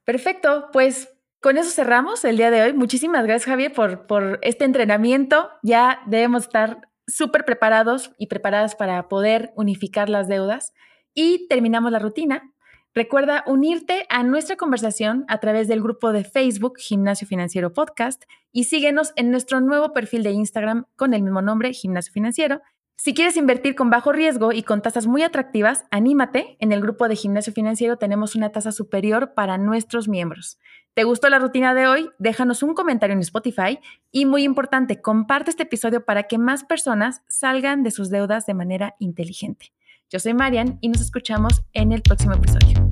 Perfecto, 0.05 0.69
pues 0.73 1.09
con 1.40 1.59
eso 1.59 1.71
cerramos 1.71 2.25
el 2.25 2.37
día 2.37 2.53
de 2.53 2.62
hoy. 2.62 2.73
Muchísimas 2.73 3.25
gracias 3.25 3.47
Javier 3.47 3.73
por, 3.73 4.07
por 4.07 4.38
este 4.43 4.64
entrenamiento. 4.64 5.51
Ya 5.64 6.03
debemos 6.07 6.45
estar 6.45 6.88
súper 7.09 7.45
preparados 7.45 8.12
y 8.17 8.29
preparadas 8.29 8.77
para 8.77 9.09
poder 9.09 9.53
unificar 9.57 10.09
las 10.09 10.29
deudas. 10.29 10.73
Y 11.14 11.49
terminamos 11.49 11.90
la 11.90 11.99
rutina 11.99 12.54
Recuerda 12.96 13.42
unirte 13.48 14.07
a 14.09 14.22
nuestra 14.22 14.54
conversación 14.54 15.24
a 15.26 15.38
través 15.38 15.66
del 15.66 15.83
grupo 15.83 16.12
de 16.12 16.22
Facebook 16.22 16.78
Gimnasio 16.78 17.26
Financiero 17.26 17.72
Podcast 17.72 18.22
y 18.52 18.64
síguenos 18.64 19.12
en 19.16 19.33
nuestro 19.33 19.61
nuevo 19.61 19.92
perfil 19.92 20.22
de 20.22 20.30
Instagram 20.30 20.87
con 20.94 21.12
el 21.12 21.22
mismo 21.22 21.42
nombre, 21.42 21.72
Gimnasio 21.72 22.12
Financiero. 22.12 22.62
Si 22.96 23.12
quieres 23.12 23.37
invertir 23.37 23.74
con 23.74 23.90
bajo 23.90 24.12
riesgo 24.12 24.52
y 24.52 24.62
con 24.62 24.80
tasas 24.80 25.09
muy 25.09 25.24
atractivas, 25.24 25.87
anímate. 25.90 26.57
En 26.61 26.70
el 26.70 26.80
grupo 26.80 27.09
de 27.09 27.16
Gimnasio 27.16 27.52
Financiero 27.52 27.96
tenemos 27.96 28.37
una 28.37 28.52
tasa 28.52 28.70
superior 28.70 29.35
para 29.35 29.59
nuestros 29.59 30.07
miembros. 30.07 30.61
¿Te 30.94 31.02
gustó 31.02 31.28
la 31.28 31.40
rutina 31.40 31.74
de 31.74 31.88
hoy? 31.88 32.11
Déjanos 32.20 32.62
un 32.62 32.74
comentario 32.74 33.14
en 33.14 33.20
Spotify 33.22 33.80
y 34.12 34.24
muy 34.24 34.44
importante, 34.44 35.02
comparte 35.02 35.50
este 35.50 35.64
episodio 35.64 36.04
para 36.04 36.28
que 36.28 36.38
más 36.38 36.62
personas 36.62 37.22
salgan 37.26 37.83
de 37.83 37.90
sus 37.90 38.09
deudas 38.09 38.46
de 38.46 38.54
manera 38.54 38.94
inteligente. 39.00 39.72
Yo 40.14 40.20
soy 40.20 40.33
Marian 40.33 40.79
y 40.81 40.90
nos 40.90 41.00
escuchamos 41.00 41.64
en 41.72 41.90
el 41.90 42.00
próximo 42.00 42.35
episodio. 42.35 42.88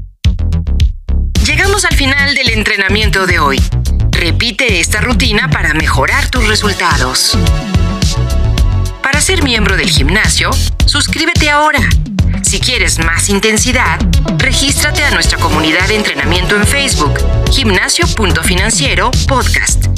Llegamos 1.47 1.85
al 1.85 1.95
final 1.95 2.35
del 2.35 2.51
entrenamiento 2.51 3.29
de 3.29 3.39
hoy. 3.39 3.63
Repite 4.11 4.81
esta 4.81 5.01
rutina 5.01 5.49
para 5.49 5.73
mejorar 5.73 6.29
tus 6.31 6.49
resultados. 6.49 7.39
Para 9.05 9.21
ser 9.21 9.45
miembro 9.45 9.77
del 9.77 9.89
gimnasio, 9.89 10.51
suscríbete 10.85 11.49
ahora. 11.49 11.89
Si 12.43 12.59
quieres 12.59 12.99
más 12.99 13.29
intensidad, 13.29 14.01
regístrate 14.39 15.05
a 15.05 15.13
nuestra 15.13 15.39
comunidad 15.39 15.87
de 15.87 15.95
entrenamiento 15.95 16.57
en 16.57 16.67
Facebook, 16.67 17.15
gimnasio.financiero 17.53 19.13
podcast. 19.29 19.92